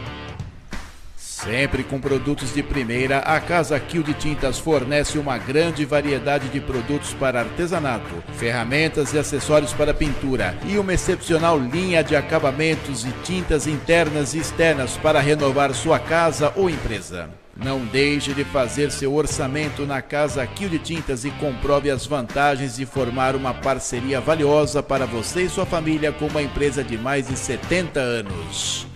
Sempre 1.44 1.84
com 1.84 2.00
produtos 2.00 2.54
de 2.54 2.62
primeira, 2.62 3.18
a 3.18 3.38
Casa 3.38 3.78
Kill 3.78 4.02
de 4.02 4.14
Tintas 4.14 4.58
fornece 4.58 5.18
uma 5.18 5.36
grande 5.36 5.84
variedade 5.84 6.48
de 6.48 6.58
produtos 6.58 7.12
para 7.12 7.40
artesanato, 7.40 8.24
ferramentas 8.38 9.12
e 9.12 9.18
acessórios 9.18 9.74
para 9.74 9.92
pintura 9.92 10.56
e 10.66 10.78
uma 10.78 10.94
excepcional 10.94 11.58
linha 11.58 12.02
de 12.02 12.16
acabamentos 12.16 13.04
e 13.04 13.12
tintas 13.22 13.66
internas 13.66 14.32
e 14.32 14.38
externas 14.38 14.96
para 14.96 15.20
renovar 15.20 15.74
sua 15.74 15.98
casa 15.98 16.50
ou 16.56 16.70
empresa. 16.70 17.28
Não 17.54 17.84
deixe 17.84 18.32
de 18.32 18.42
fazer 18.42 18.90
seu 18.90 19.14
orçamento 19.14 19.84
na 19.84 20.00
Casa 20.00 20.44
Kill 20.46 20.70
de 20.70 20.78
Tintas 20.78 21.26
e 21.26 21.30
comprove 21.32 21.90
as 21.90 22.06
vantagens 22.06 22.76
de 22.76 22.86
formar 22.86 23.36
uma 23.36 23.52
parceria 23.52 24.18
valiosa 24.18 24.82
para 24.82 25.04
você 25.04 25.42
e 25.42 25.50
sua 25.50 25.66
família 25.66 26.10
com 26.10 26.26
uma 26.26 26.42
empresa 26.42 26.82
de 26.82 26.96
mais 26.96 27.28
de 27.28 27.36
70 27.36 28.00
anos. 28.00 28.93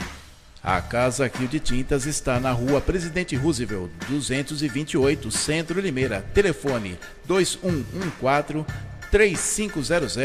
A 0.70 0.82
Casa 0.82 1.26
Kill 1.30 1.48
de 1.48 1.58
Tintas 1.58 2.04
está 2.04 2.38
na 2.38 2.52
rua 2.52 2.78
Presidente 2.78 3.34
Roosevelt, 3.34 3.90
228, 4.06 5.30
Centro 5.30 5.80
Limeira. 5.80 6.20
Telefone 6.34 6.98
2114 7.24 8.66
3500. 9.10 10.18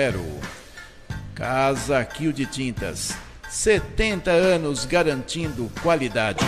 Casa 1.34 2.04
Kill 2.04 2.34
de 2.34 2.46
Tintas. 2.46 3.16
70 3.50 4.32
anos 4.32 4.86
garantindo 4.86 5.72
qualidade. 5.82 6.44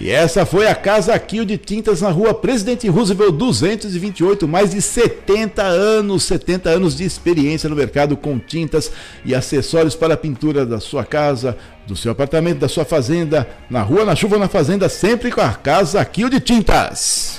E 0.00 0.08
essa 0.10 0.46
foi 0.46 0.66
a 0.66 0.74
Casa 0.74 1.16
Kill 1.18 1.44
de 1.44 1.58
Tintas 1.58 2.00
na 2.00 2.08
rua 2.08 2.32
Presidente 2.32 2.88
Roosevelt 2.88 3.32
228, 3.32 4.48
mais 4.48 4.70
de 4.70 4.80
70 4.80 5.62
anos, 5.62 6.22
70 6.22 6.70
anos 6.70 6.96
de 6.96 7.04
experiência 7.04 7.68
no 7.68 7.76
mercado 7.76 8.16
com 8.16 8.38
tintas 8.38 8.90
e 9.26 9.34
acessórios 9.34 9.94
para 9.94 10.14
a 10.14 10.16
pintura 10.16 10.64
da 10.64 10.80
sua 10.80 11.04
casa, 11.04 11.54
do 11.86 11.94
seu 11.94 12.12
apartamento, 12.12 12.60
da 12.60 12.68
sua 12.68 12.86
fazenda, 12.86 13.46
na 13.68 13.82
rua, 13.82 14.06
na 14.06 14.16
chuva, 14.16 14.38
na 14.38 14.48
fazenda, 14.48 14.88
sempre 14.88 15.30
com 15.30 15.42
a 15.42 15.52
Casa 15.52 16.02
Kill 16.02 16.30
de 16.30 16.40
Tintas. 16.40 17.38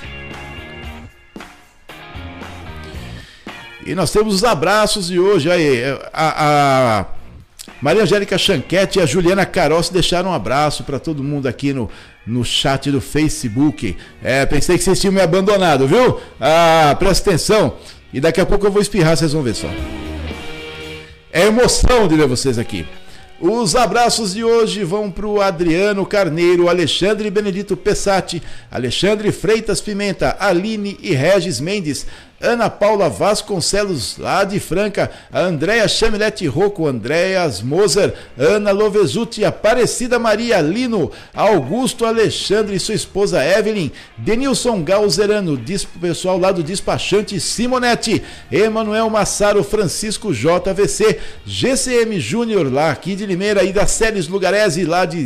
E 3.84 3.96
nós 3.96 4.12
temos 4.12 4.36
os 4.36 4.44
abraços 4.44 5.08
de 5.08 5.18
hoje 5.18 5.50
aí, 5.50 5.84
a, 6.14 7.00
a 7.00 7.06
Maria 7.82 8.04
Angélica 8.04 8.38
Chanquete 8.38 9.00
e 9.00 9.02
a 9.02 9.08
Juliana 9.08 9.44
Carol 9.44 9.82
se 9.82 9.92
deixaram 9.92 10.30
um 10.30 10.34
abraço 10.34 10.84
para 10.84 11.00
todo 11.00 11.24
mundo 11.24 11.48
aqui 11.48 11.74
no, 11.74 11.90
no 12.26 12.44
chat 12.44 12.92
do 12.92 13.02
Facebook. 13.02 13.98
É, 14.24 14.46
pensei 14.46 14.78
que 14.78 14.84
vocês 14.84 15.00
tinham 15.00 15.14
me 15.14 15.22
abandonado, 15.22 15.88
viu? 15.88 16.20
Ah, 16.40 16.96
presta 16.98 17.30
atenção. 17.30 17.76
E 18.14 18.20
daqui 18.20 18.42
a 18.42 18.46
pouco 18.46 18.66
eu 18.66 18.72
vou 18.72 18.82
espirrar, 18.82 19.16
vocês 19.16 19.34
vão 19.34 19.42
ver 19.42 19.56
só. 19.56 19.70
É 21.32 21.46
emoção 21.46 22.08
de 22.08 22.16
ver 22.16 22.28
vocês 22.28 22.60
aqui. 22.60 22.86
Os 23.40 23.76
abraços 23.76 24.36
de 24.36 24.44
hoje 24.44 24.84
vão 24.84 25.10
para 25.10 25.26
o 25.26 25.42
Adriano 25.42 26.06
Carneiro, 26.06 26.70
Alexandre 26.70 27.28
Benedito 27.32 27.76
Pessati, 27.76 28.40
Alexandre 28.70 29.32
Freitas 29.32 29.82
Pimenta, 29.82 30.38
Aline 30.40 30.96
e 31.02 31.16
Regis 31.16 31.60
Mendes, 31.60 32.06
Ana 32.42 32.70
Paula 32.70 33.10
Vasconcelos, 33.10 34.18
lá 34.18 34.44
de 34.44 34.60
Franca, 34.60 35.12
a 35.32 35.42
Andréia 35.42 35.88
Chamilete 35.88 36.48
Rocco, 36.48 36.88
Andréas 36.88 37.62
Moser, 37.62 38.14
Ana 38.38 38.72
Lovesuti, 38.72 39.46
Aparecida 39.46 40.18
Maria 40.18 40.60
Lino, 40.62 41.12
Augusto 41.34 42.06
Alexandre 42.06 42.76
e 42.76 42.80
sua 42.80 42.96
esposa 42.96 43.44
Evelyn, 43.46 43.92
Denilson 44.18 44.84
Galzerano, 44.84 45.60
pessoal 46.00 46.38
lá 46.38 46.52
do 46.52 46.64
despachante 46.64 47.40
Simonetti, 47.40 48.24
Emanuel 48.52 49.10
Massaro, 49.10 49.64
Francisco 49.64 50.34
JVC, 50.34 51.20
GCM 51.46 52.20
Júnior, 52.20 52.72
lá 52.72 52.92
aqui 52.92 53.16
de 53.16 53.26
Limeira, 53.26 53.64
e 53.64 53.72
da 53.72 53.86
Séries 53.86 54.28
Lugarese, 54.28 54.84
lá 54.84 55.06
de 55.06 55.22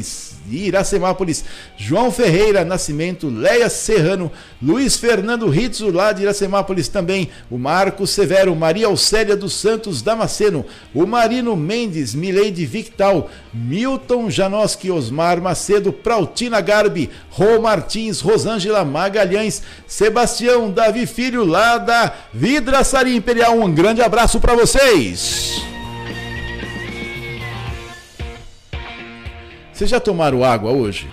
de 0.45 0.57
Iracemápolis, 0.57 1.43
João 1.77 2.11
Ferreira 2.11 2.63
Nascimento, 2.63 3.29
Leia 3.29 3.69
Serrano, 3.69 4.31
Luiz 4.61 4.95
Fernando 4.95 5.49
Ritzo, 5.49 5.91
lá 5.91 6.11
de 6.11 6.23
Iracemápolis 6.23 6.87
também, 6.87 7.29
o 7.49 7.57
Marco 7.57 8.07
Severo, 8.07 8.55
Maria 8.55 8.87
Alcélia 8.87 9.35
dos 9.35 9.53
Santos 9.53 10.01
Damasceno, 10.01 10.65
o 10.93 11.05
Marino 11.05 11.55
Mendes, 11.55 12.13
Mileide 12.15 12.65
Victal, 12.65 13.29
Milton 13.53 14.29
Janoski, 14.29 14.91
Osmar 14.91 15.41
Macedo, 15.41 15.91
Prautina 15.91 16.61
Garbi, 16.61 17.09
Rô 17.29 17.61
Martins, 17.61 18.21
Rosângela 18.21 18.85
Magalhães, 18.85 19.61
Sebastião 19.87 20.71
Davi 20.71 21.05
Filho, 21.05 21.45
lá 21.45 21.77
da 21.77 22.13
Vidraçaria 22.33 23.15
Imperial. 23.15 23.59
Um 23.59 23.73
grande 23.73 24.01
abraço 24.01 24.39
para 24.39 24.55
vocês! 24.55 25.74
Vocês 29.75 29.89
já 29.89 29.99
tomaram 29.99 30.41
água 30.41 30.71
hoje? 30.71 31.05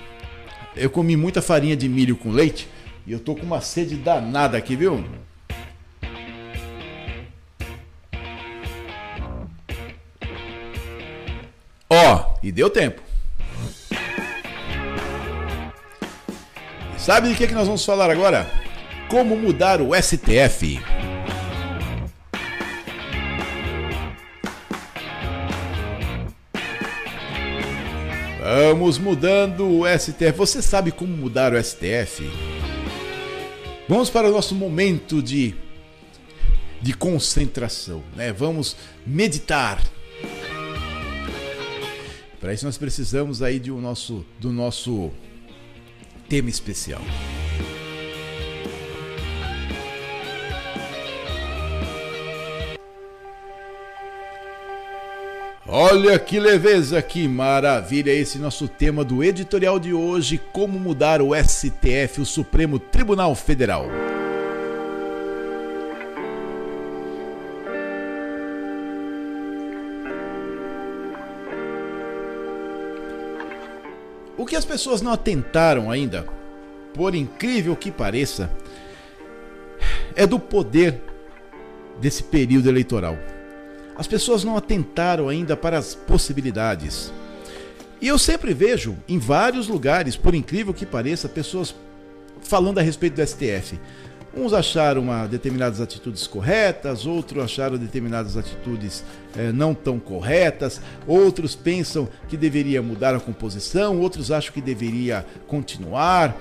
Eu 0.77 0.89
comi 0.89 1.17
muita 1.17 1.43
farinha 1.43 1.75
de 1.75 1.89
milho 1.89 2.17
com 2.17 2.31
leite 2.31 2.69
e 3.05 3.11
eu 3.11 3.19
tô 3.19 3.35
com 3.35 3.43
uma 3.43 3.61
sede 3.61 3.97
danada 3.97 4.57
aqui, 4.57 4.77
viu? 4.77 5.05
Ó, 11.91 12.35
e 12.41 12.53
deu 12.53 12.71
tempo. 12.71 13.03
Sabe 16.97 17.31
de 17.31 17.35
que, 17.35 17.49
que 17.49 17.55
nós 17.55 17.67
vamos 17.67 17.85
falar 17.85 18.13
agora? 18.13 18.49
Como 19.09 19.37
mudar 19.37 19.81
o 19.81 19.91
STF. 19.93 20.81
Vamos 28.55 28.99
mudando 28.99 29.67
o 29.67 29.85
STF. 29.87 30.33
Você 30.37 30.61
sabe 30.61 30.93
como 30.93 31.17
mudar 31.17 31.55
o 31.55 31.65
STF? 31.65 32.31
Vamos 33.89 34.11
para 34.11 34.29
o 34.29 34.31
nosso 34.31 34.55
momento 34.55 35.23
de, 35.23 35.55
de 36.79 36.93
concentração, 36.93 38.03
né? 38.15 38.31
Vamos 38.31 38.77
meditar. 39.07 39.83
Para 42.39 42.53
isso 42.53 42.67
nós 42.67 42.77
precisamos 42.77 43.41
aí 43.41 43.59
de 43.59 43.73
um 43.73 43.81
nosso, 43.81 44.23
do 44.39 44.53
nosso 44.53 45.11
tema 46.29 46.51
especial. 46.51 47.01
Olha 55.75 56.19
que 56.19 56.39
leveza, 56.39 57.01
que 57.01 57.27
maravilha 57.27 58.11
esse 58.11 58.37
nosso 58.39 58.69
tema 58.69 59.03
do 59.03 59.25
editorial 59.25 59.79
de 59.79 59.95
hoje, 59.95 60.39
como 60.53 60.79
mudar 60.79 61.23
o 61.23 61.31
STF, 61.35 62.21
o 62.21 62.27
Supremo 62.27 62.79
Tribunal 62.79 63.35
Federal. 63.35 63.87
O 74.37 74.45
que 74.45 74.57
as 74.57 74.67
pessoas 74.67 75.01
não 75.01 75.11
atentaram 75.11 75.91
ainda, 75.91 76.27
por 76.93 77.15
incrível 77.15 77.75
que 77.75 77.91
pareça, 77.91 78.51
é 80.15 80.27
do 80.27 80.39
poder 80.39 81.01
desse 81.99 82.23
período 82.23 82.69
eleitoral. 82.69 83.17
As 83.97 84.07
pessoas 84.07 84.45
não 84.45 84.57
atentaram 84.57 85.29
ainda 85.29 85.57
para 85.57 85.79
as 85.79 85.95
possibilidades. 85.95 87.13
E 88.01 88.09
eu 88.09 88.19
sempre 88.19 88.53
vejo 88.53 88.97
em 89.09 89.19
vários 89.19 89.69
lugares, 89.69 90.17
por 90.17 90.35
incrível 90.35 90.75
que 90.75 90.85
pareça, 90.85 91.29
pessoas 91.29 91.75
falando 92.43 92.79
a 92.79 92.83
respeito 92.83 93.15
do 93.15 93.27
STF. 93.27 93.79
Uns 94.35 94.55
acharam 94.55 95.03
uma, 95.03 95.27
determinadas 95.27 95.81
atitudes 95.81 96.27
corretas, 96.27 97.05
outros 97.05 97.45
acharam 97.45 97.77
determinadas 97.77 98.37
atitudes 98.37 99.05
eh, 99.37 99.53
não 99.53 99.75
tão 99.75 100.01
corretas, 100.01 100.81
outros 101.07 101.55
pensam 101.55 102.09
que 102.29 102.37
deveria 102.37 102.81
mudar 102.81 103.15
a 103.15 103.21
composição, 103.21 104.01
outros 104.01 104.33
acham 104.33 104.53
que 104.53 104.63
deveria 104.63 105.27
continuar. 105.47 106.35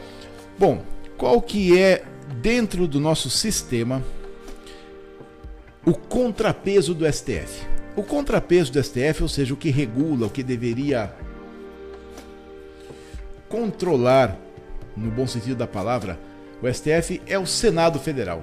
Bom, 0.58 0.84
qual 1.18 1.42
que 1.42 1.78
é 1.78 2.04
dentro 2.42 2.88
do 2.88 3.00
nosso 3.00 3.30
sistema 3.30 4.02
o 5.86 5.94
contrapeso 5.94 6.94
do 6.94 7.12
STF. 7.12 7.66
O 7.96 8.04
contrapeso 8.04 8.72
do 8.72 8.82
STF, 8.82 9.24
ou 9.24 9.30
seja, 9.30 9.54
o 9.54 9.58
que 9.58 9.70
regula, 9.70 10.28
o 10.28 10.30
que 10.30 10.44
deveria 10.44 11.14
controlar, 13.50 14.38
no 14.96 15.12
bom 15.12 15.28
sentido 15.28 15.58
da 15.58 15.68
palavra, 15.68 16.18
o 16.62 16.72
STF 16.72 17.22
é 17.28 17.38
o 17.38 17.46
Senado 17.46 18.00
Federal. 18.00 18.42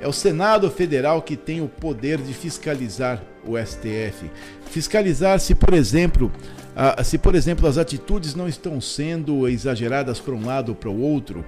É 0.00 0.06
o 0.06 0.12
Senado 0.12 0.70
Federal 0.70 1.22
que 1.22 1.36
tem 1.36 1.60
o 1.60 1.68
poder 1.68 2.18
de 2.18 2.34
fiscalizar 2.34 3.22
o 3.44 3.56
STF. 3.58 4.30
Fiscalizar 4.66 5.40
se, 5.40 5.54
por 5.54 5.72
exemplo, 5.72 6.30
se 7.02 7.16
por 7.16 7.34
exemplo 7.34 7.66
as 7.66 7.78
atitudes 7.78 8.34
não 8.34 8.46
estão 8.46 8.80
sendo 8.80 9.48
exageradas 9.48 10.20
para 10.20 10.34
um 10.34 10.44
lado 10.44 10.70
ou 10.70 10.74
para 10.74 10.90
o 10.90 11.00
outro. 11.00 11.44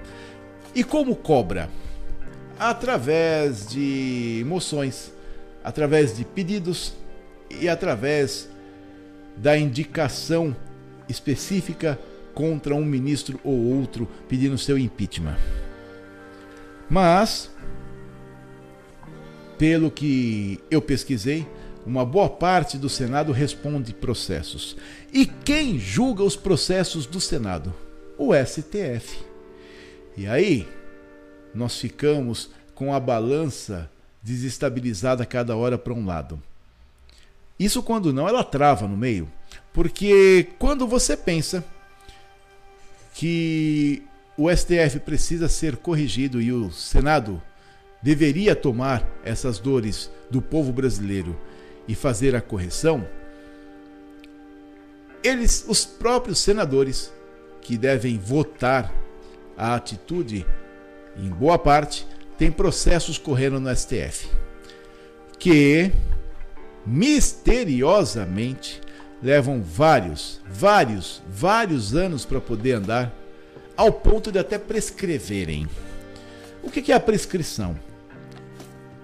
E 0.73 0.83
como 0.83 1.15
cobra? 1.15 1.69
Através 2.57 3.67
de 3.67 4.43
moções 4.47 5.13
através 5.63 6.15
de 6.15 6.25
pedidos 6.25 6.93
e 7.49 7.67
através 7.67 8.49
da 9.35 9.57
indicação 9.57 10.55
específica 11.07 11.99
contra 12.33 12.75
um 12.75 12.85
ministro 12.85 13.39
ou 13.43 13.57
outro 13.57 14.07
pedindo 14.27 14.57
seu 14.57 14.77
impeachment. 14.77 15.37
Mas, 16.89 17.51
pelo 19.57 19.91
que 19.91 20.59
eu 20.71 20.81
pesquisei, 20.81 21.47
uma 21.85 22.05
boa 22.05 22.29
parte 22.29 22.77
do 22.77 22.89
Senado 22.89 23.31
responde 23.31 23.93
processos. 23.93 24.75
E 25.11 25.25
quem 25.25 25.79
julga 25.79 26.23
os 26.23 26.35
processos 26.35 27.05
do 27.05 27.19
Senado? 27.19 27.73
O 28.17 28.33
STF. 28.33 29.19
E 30.17 30.27
aí, 30.27 30.67
nós 31.53 31.79
ficamos 31.79 32.49
com 32.75 32.93
a 32.93 32.99
balança 32.99 33.89
desestabilizada 34.21 35.25
cada 35.25 35.55
hora 35.55 35.77
para 35.77 35.93
um 35.93 36.05
lado. 36.05 36.41
Isso 37.59 37.83
quando 37.83 38.13
não, 38.13 38.27
ela 38.27 38.43
trava 38.43 38.87
no 38.87 38.95
meio. 38.95 39.29
Porque 39.73 40.47
quando 40.57 40.87
você 40.87 41.17
pensa 41.17 41.63
que 43.13 44.03
o 44.37 44.49
STF 44.49 44.99
precisa 45.01 45.49
ser 45.49 45.77
corrigido 45.77 46.41
e 46.41 46.53
o 46.53 46.71
Senado 46.71 47.41
deveria 48.01 48.55
tomar 48.55 49.05
essas 49.25 49.59
dores 49.59 50.09
do 50.29 50.41
povo 50.41 50.71
brasileiro 50.71 51.37
e 51.87 51.93
fazer 51.93 52.35
a 52.35 52.41
correção, 52.41 53.05
eles, 55.21 55.65
os 55.67 55.85
próprios 55.85 56.39
senadores 56.39 57.11
que 57.61 57.77
devem 57.77 58.17
votar 58.17 58.93
a 59.57 59.75
atitude, 59.75 60.45
em 61.17 61.29
boa 61.29 61.59
parte, 61.59 62.07
têm 62.39 62.49
processos 62.49 63.17
correndo 63.17 63.59
no 63.59 63.69
STF, 63.75 64.29
que 65.37 65.91
misteriosamente 66.85 68.81
levam 69.21 69.61
vários, 69.61 70.39
vários, 70.49 71.21
vários 71.29 71.93
anos 71.93 72.25
para 72.25 72.39
poder 72.39 72.75
andar, 72.75 73.13
ao 73.75 73.91
ponto 73.91 74.31
de 74.31 74.39
até 74.39 74.57
prescreverem. 74.57 75.67
O 76.63 76.71
que 76.71 76.91
é 76.91 76.95
a 76.95 76.99
prescrição? 76.99 77.77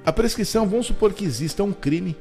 A 0.05 0.13
prescrição, 0.13 0.67
vamos 0.67 0.87
supor 0.87 1.13
que 1.13 1.25
exista 1.25 1.61
um 1.63 1.73
crime 1.73 2.15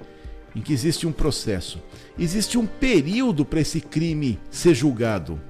em 0.55 0.61
que 0.61 0.73
existe 0.73 1.07
um 1.07 1.13
processo. 1.13 1.81
Existe 2.19 2.59
um 2.59 2.67
período 2.67 3.45
para 3.45 3.61
esse 3.61 3.81
crime 3.81 4.39
ser 4.51 4.75
julgado. 4.75 5.41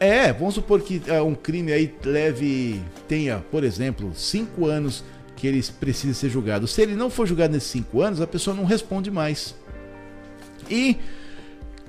É, 0.00 0.32
vamos 0.32 0.54
supor 0.54 0.80
que 0.80 1.02
uh, 1.08 1.24
um 1.24 1.34
crime 1.34 1.72
aí 1.72 1.92
leve, 2.04 2.80
tenha, 3.08 3.38
por 3.50 3.64
exemplo, 3.64 4.12
cinco 4.14 4.66
anos 4.66 5.02
que 5.34 5.46
ele 5.46 5.62
precisa 5.80 6.14
ser 6.14 6.30
julgado. 6.30 6.66
Se 6.66 6.82
ele 6.82 6.94
não 6.94 7.10
for 7.10 7.26
julgado 7.26 7.52
nesses 7.52 7.70
cinco 7.70 8.02
anos, 8.02 8.20
a 8.20 8.26
pessoa 8.26 8.54
não 8.54 8.64
responde 8.64 9.10
mais. 9.10 9.54
E 10.70 10.96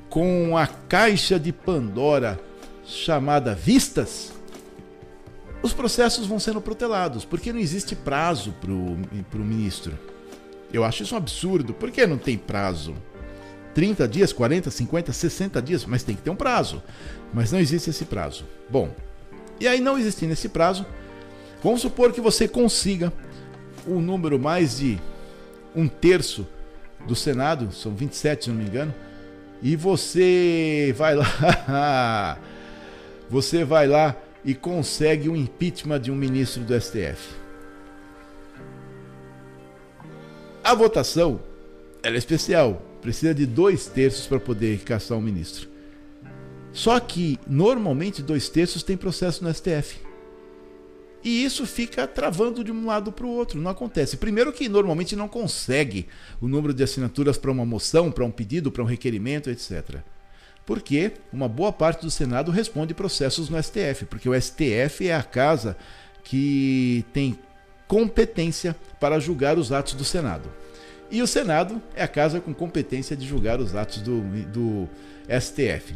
com 0.10 0.58
a 0.58 0.66
caixa 0.66 1.40
de 1.40 1.52
Pandora 1.52 2.40
chamada 2.86 3.54
vistas, 3.54 4.32
os 5.62 5.74
processos 5.74 6.26
vão 6.26 6.40
sendo 6.40 6.62
protelados, 6.62 7.26
porque 7.26 7.54
não 7.54 7.60
existe 7.60 7.96
prazo 7.96 8.54
para 8.60 8.72
o 8.72 9.46
ministro. 9.46 9.98
Eu 10.72 10.84
acho 10.84 11.04
isso 11.04 11.16
um 11.16 11.18
absurdo. 11.18 11.74
Por 11.74 11.92
que 11.92 12.06
não 12.08 12.18
tem 12.18 12.38
prazo? 12.38 12.96
30 13.80 14.10
dias, 14.10 14.34
40, 14.34 14.70
50, 14.70 15.14
60 15.14 15.62
dias, 15.62 15.86
mas 15.86 16.04
tem 16.04 16.14
que 16.14 16.22
ter 16.22 16.30
um 16.30 16.36
prazo. 16.36 16.84
Mas 17.34 17.50
não 17.50 17.60
existe 17.62 17.90
esse 17.90 18.04
prazo. 18.04 18.44
Bom, 18.70 18.94
e 19.58 19.70
aí 19.70 19.80
não 19.80 19.98
existindo 19.98 20.34
esse 20.34 20.50
prazo, 20.50 20.86
vamos 21.64 21.80
supor 21.80 22.12
que 22.12 22.20
você 22.20 22.46
consiga 22.46 23.14
o 23.88 24.02
número 24.02 24.38
mais 24.38 24.80
de 24.80 25.00
um 25.74 25.88
terço 25.88 26.46
do 27.08 27.16
Senado, 27.16 27.72
são 27.72 27.96
27 27.96 28.44
se 28.44 28.50
não 28.50 28.58
me 28.58 28.66
engano, 28.66 28.94
e 29.64 29.78
você 29.78 30.94
vai 30.98 31.16
lá, 31.16 32.38
você 33.32 33.64
vai 33.64 33.88
lá 33.88 34.14
e 34.44 34.54
consegue 34.54 35.30
o 35.30 35.32
um 35.32 35.36
impeachment 35.38 36.02
de 36.02 36.12
um 36.12 36.16
ministro 36.18 36.64
do 36.64 36.78
STF. 36.78 37.34
A 40.62 40.76
votação 40.76 41.40
ela 42.04 42.16
é 42.16 42.18
especial, 42.18 42.89
precisa 43.02 43.34
de 43.34 43.46
dois 43.46 43.88
terços 43.88 44.28
para 44.28 44.40
poder 44.40 44.80
caçar 44.80 45.18
um 45.18 45.22
ministro. 45.22 45.70
Só 46.72 47.00
que 47.00 47.40
normalmente 47.48 48.22
dois 48.22 48.50
terços 48.50 48.84
tem 48.84 48.96
processo 48.96 49.44
no 49.44 49.54
STF. 49.54 50.00
E 51.24 51.44
isso 51.44 51.66
fica 51.66 52.08
travando 52.08 52.64
de 52.64 52.72
um 52.72 52.86
lado 52.86 53.12
para 53.12 53.26
o 53.26 53.30
outro, 53.30 53.60
não 53.60 53.72
acontece. 53.72 54.16
Primeiro 54.16 54.54
que 54.54 54.70
normalmente 54.70 55.16
não 55.16 55.28
consegue 55.28 56.08
o 56.40 56.48
número 56.48 56.74
de 56.74 56.84
assinaturas 56.84 57.38
para 57.38 57.52
uma 57.52 57.66
moção, 57.66 58.12
para 58.12 58.24
um 58.24 58.32
pedido, 58.32 58.72
para 58.72 58.84
um 58.84 58.86
requerimento, 58.86 59.50
etc. 59.50 59.98
Porque 60.66 61.14
uma 61.34 61.50
boa 61.50 61.74
parte 61.74 62.04
do 62.04 62.12
Senado 62.12 62.52
responde 62.52 62.94
processos 62.94 63.50
no 63.50 63.62
STF, 63.62 64.06
porque 64.06 64.30
o 64.30 64.42
STF 64.42 65.08
é 65.08 65.16
a 65.16 65.24
casa 65.24 65.76
que 66.24 67.04
tem 67.12 67.38
competência 67.88 68.76
para 69.00 69.20
julgar 69.20 69.58
os 69.58 69.72
atos 69.72 69.94
do 69.94 70.06
Senado. 70.06 70.50
E 71.12 71.22
o 71.22 71.28
Senado 71.28 71.82
é 71.96 72.04
a 72.04 72.08
casa 72.08 72.40
com 72.40 72.54
competência 72.54 73.16
de 73.16 73.26
julgar 73.26 73.60
os 73.60 73.76
atos 73.76 74.02
do, 74.02 74.22
do 74.46 74.90
STF. 75.28 75.96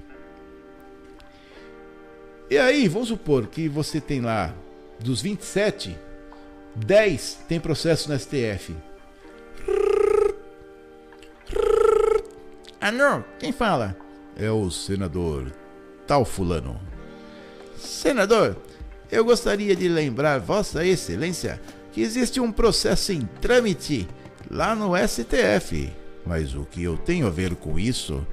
E 2.50 2.58
aí, 2.58 2.88
vamos 2.88 3.08
supor 3.08 3.48
que 3.48 3.68
você 3.68 4.02
tem 4.02 4.22
lá, 4.22 4.54
dos 5.00 5.22
27, 5.22 5.98
10 6.76 7.40
tem 7.48 7.60
processo 7.60 8.12
no 8.12 8.20
STF. 8.20 8.76
Ah 12.82 12.92
não, 12.92 13.24
quem 13.40 13.52
fala? 13.52 13.96
É 14.36 14.52
o 14.52 14.70
senador 14.70 15.54
tal 16.06 16.26
fulano. 16.26 16.80
Senador, 17.78 18.58
eu 19.12 19.24
gostaria 19.24 19.76
de 19.76 19.88
lembrar 19.88 20.40
Vossa 20.40 20.86
Excelência 20.86 21.62
que 21.92 22.02
existe 22.02 22.40
um 22.40 22.52
processo 22.52 23.12
em 23.12 23.22
trâmite 23.42 24.08
lá 24.54 24.76
no 24.76 24.92
STF. 24.96 25.92
Mas 26.26 26.54
o 26.56 26.66
que 26.66 26.84
eu 26.84 26.96
tenho 26.96 27.28
a 27.28 27.30
ver 27.30 27.56
com 27.56 27.78
isso 27.78 28.26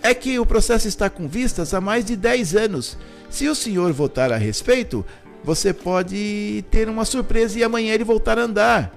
é 0.00 0.14
que 0.14 0.38
o 0.38 0.46
processo 0.46 0.86
está 0.86 1.10
com 1.10 1.28
vistas 1.28 1.74
há 1.74 1.80
mais 1.80 2.04
de 2.04 2.16
10 2.16 2.54
anos. 2.54 2.96
Se 3.28 3.48
o 3.48 3.54
senhor 3.54 3.92
votar 3.92 4.32
a 4.32 4.36
respeito, 4.36 5.04
você 5.44 5.72
pode 5.72 6.64
ter 6.70 6.88
uma 6.88 7.04
surpresa 7.04 7.58
e 7.58 7.64
amanhã 7.64 7.92
ele 7.92 8.04
voltar 8.04 8.38
a 8.38 8.42
andar. 8.42 8.94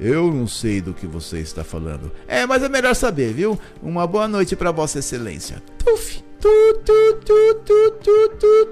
Eu 0.00 0.32
não 0.32 0.46
sei 0.46 0.80
do 0.80 0.94
que 0.94 1.06
você 1.06 1.38
está 1.38 1.62
falando. 1.62 2.10
É, 2.26 2.46
mas 2.46 2.62
é 2.62 2.68
melhor 2.68 2.94
saber, 2.94 3.34
viu? 3.34 3.60
Uma 3.82 4.06
boa 4.06 4.26
noite 4.26 4.56
para 4.56 4.72
Vossa 4.72 4.98
Excelência. 4.98 5.62
Tuf, 5.78 6.24
tu, 6.40 6.48
tu, 6.82 7.20
tu, 7.22 7.54
tu, 7.66 7.90
tu, 8.02 8.28
tu. 8.38 8.68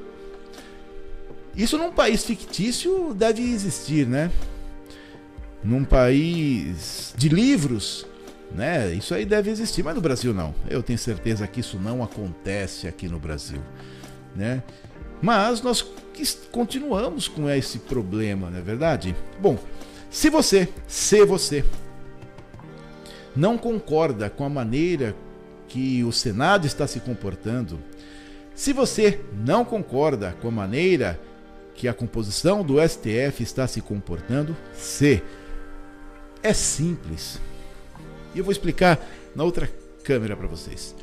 Isso 1.54 1.76
num 1.76 1.92
país 1.92 2.24
fictício 2.24 3.12
deve 3.14 3.42
existir, 3.42 4.06
né? 4.06 4.30
Num 5.62 5.84
país 5.84 7.14
de 7.16 7.28
livros, 7.28 8.06
né? 8.54 8.92
Isso 8.92 9.14
aí 9.14 9.24
deve 9.24 9.50
existir, 9.50 9.82
mas 9.82 9.94
no 9.94 10.00
Brasil 10.00 10.32
não. 10.32 10.54
Eu 10.68 10.82
tenho 10.82 10.98
certeza 10.98 11.46
que 11.46 11.60
isso 11.60 11.78
não 11.78 12.02
acontece 12.02 12.86
aqui 12.86 13.08
no 13.08 13.18
Brasil, 13.18 13.60
né? 14.34 14.62
Mas 15.20 15.60
nós 15.62 15.84
continuamos 16.52 17.28
com 17.28 17.50
esse 17.50 17.80
problema, 17.80 18.50
não 18.50 18.58
é 18.58 18.62
verdade? 18.62 19.14
Bom, 19.40 19.58
se 20.10 20.30
você, 20.30 20.68
se 20.86 21.24
você 21.24 21.64
não 23.34 23.58
concorda 23.58 24.30
com 24.30 24.44
a 24.44 24.48
maneira 24.48 25.14
que 25.66 26.02
o 26.04 26.12
Senado 26.12 26.66
está 26.66 26.86
se 26.86 27.00
comportando, 27.00 27.78
se 28.54 28.72
você 28.72 29.20
não 29.44 29.64
concorda 29.64 30.34
com 30.40 30.48
a 30.48 30.52
maneira 30.52 31.20
que 31.74 31.86
a 31.86 31.94
composição 31.94 32.64
do 32.64 32.76
STF 32.80 33.42
está 33.42 33.68
se 33.68 33.80
comportando, 33.80 34.56
se 34.72 35.22
é 36.42 36.52
simples. 36.52 37.40
E 38.34 38.38
eu 38.38 38.44
vou 38.44 38.52
explicar 38.52 38.98
na 39.34 39.44
outra 39.44 39.70
câmera 40.04 40.36
para 40.36 40.46
vocês. 40.46 40.94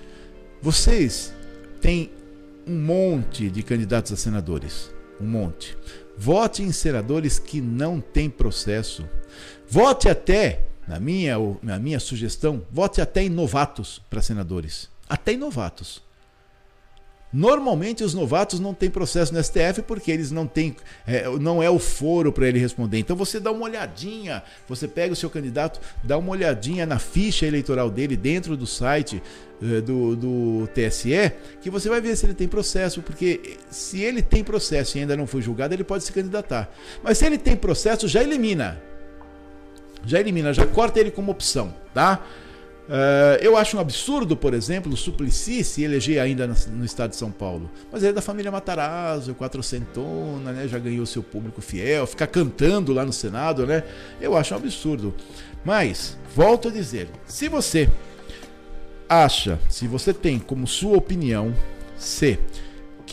Vocês 0.62 1.34
têm 1.82 2.12
um 2.68 2.76
monte 2.76 3.50
de 3.50 3.62
candidatos 3.62 4.12
a 4.12 4.16
senadores. 4.16 4.92
Um 5.20 5.26
monte. 5.26 5.78
Vote 6.18 6.64
em 6.64 6.72
senadores 6.72 7.40
que 7.40 7.62
não 7.62 8.00
têm 8.02 8.30
processo. 8.30 9.08
Vote 9.68 10.10
até, 10.10 10.68
na 10.88 11.00
minha, 11.00 11.36
na 11.62 11.78
minha 11.78 12.00
sugestão, 12.00 12.66
vote 12.72 13.02
até 13.02 13.24
em 13.24 13.30
novatos 13.30 14.02
para 14.10 14.22
senadores. 14.22 14.90
Até 15.08 15.34
em 15.34 15.38
novatos. 15.38 16.02
Normalmente 17.36 18.02
os 18.02 18.14
novatos 18.14 18.62
não 18.62 18.74
têm 18.74 18.90
processo 18.90 19.34
no 19.34 19.44
STF 19.44 19.82
porque 19.86 20.10
eles 20.10 20.32
não 20.32 20.48
têm, 20.48 20.74
é, 21.06 21.28
não 21.38 21.62
é 21.62 21.70
o 21.70 21.78
foro 21.78 22.32
para 22.32 22.48
ele 22.48 22.58
responder. 22.58 22.98
Então 22.98 23.14
você 23.14 23.42
dá 23.42 23.52
uma 23.52 23.66
olhadinha, 23.66 24.42
você 24.70 24.88
pega 24.88 25.12
o 25.12 25.16
seu 25.18 25.30
candidato, 25.30 25.82
dá 26.02 26.18
uma 26.18 26.32
olhadinha 26.32 26.86
na 26.86 26.98
ficha 26.98 27.46
eleitoral 27.46 27.90
dele 27.90 28.16
dentro 28.16 28.56
do 28.56 28.66
site 28.66 29.22
é, 29.62 29.82
do, 29.82 30.16
do 30.16 30.70
TSE, 30.74 31.34
que 31.60 31.70
você 31.70 31.90
vai 31.90 32.00
ver 32.00 32.16
se 32.16 32.26
ele 32.26 32.34
tem 32.34 32.48
processo, 32.48 33.02
porque 33.02 33.58
se 33.70 34.00
ele 34.00 34.22
tem 34.22 34.42
processo 34.42 34.98
e 34.98 35.02
ainda 35.02 35.18
não 35.18 35.28
foi 35.28 35.42
julgado, 35.42 35.74
ele 35.74 35.84
pode 35.84 36.06
se 36.06 36.14
candidatar. 36.14 36.74
Mas 37.04 37.18
se 37.18 37.26
ele 37.26 37.38
tem 37.38 37.58
processo, 37.58 38.08
já 38.08 38.24
elimina. 38.24 38.82
Já 40.06 40.22
elimina, 40.22 40.54
já 40.54 40.66
corta 40.66 41.02
ele 41.02 41.12
como 41.12 41.34
opção, 41.34 41.74
tá? 41.94 42.24
Uh, 42.88 43.42
eu 43.42 43.58
acho 43.58 43.78
um 43.78 43.80
absurdo, 43.80 44.38
por 44.38 44.54
exemplo, 44.54 44.94
o 44.94 44.98
Suplicy 44.98 45.64
se 45.64 45.84
eleger 45.84 46.20
ainda 46.20 46.46
no, 46.46 46.86
estado 46.86 47.10
de 47.12 47.16
São 47.16 47.32
Paulo. 47.32 47.70
Mas 47.92 48.04
ele 48.04 48.12
é 48.12 48.14
da 48.14 48.22
família 48.22 48.52
Matarazzo, 48.52 49.34
quatrocentona, 49.34 50.52
né? 50.52 50.68
já 50.68 50.78
ganhou 50.78 51.06
seu 51.06 51.24
público 51.24 51.62
fiel, 51.62 52.06
ficar 52.06 52.28
cantando 52.28 52.94
lá 52.94 53.04
no 53.04 53.12
Senado, 53.12 53.66
né? 53.66 53.84
Eu 54.22 54.38
acho 54.38 54.54
um 54.54 54.58
absurdo. 54.58 55.16
Mas, 55.64 56.18
volto 56.36 56.68
a 56.68 56.72
dizer, 56.72 57.10
se 57.26 57.50
você 57.50 57.90
acha, 59.10 59.60
se 59.68 59.88
você 59.88 60.14
tem 60.14 60.38
como 60.38 60.68
sua 60.68 60.96
opinião, 60.96 61.56
se 61.98 62.38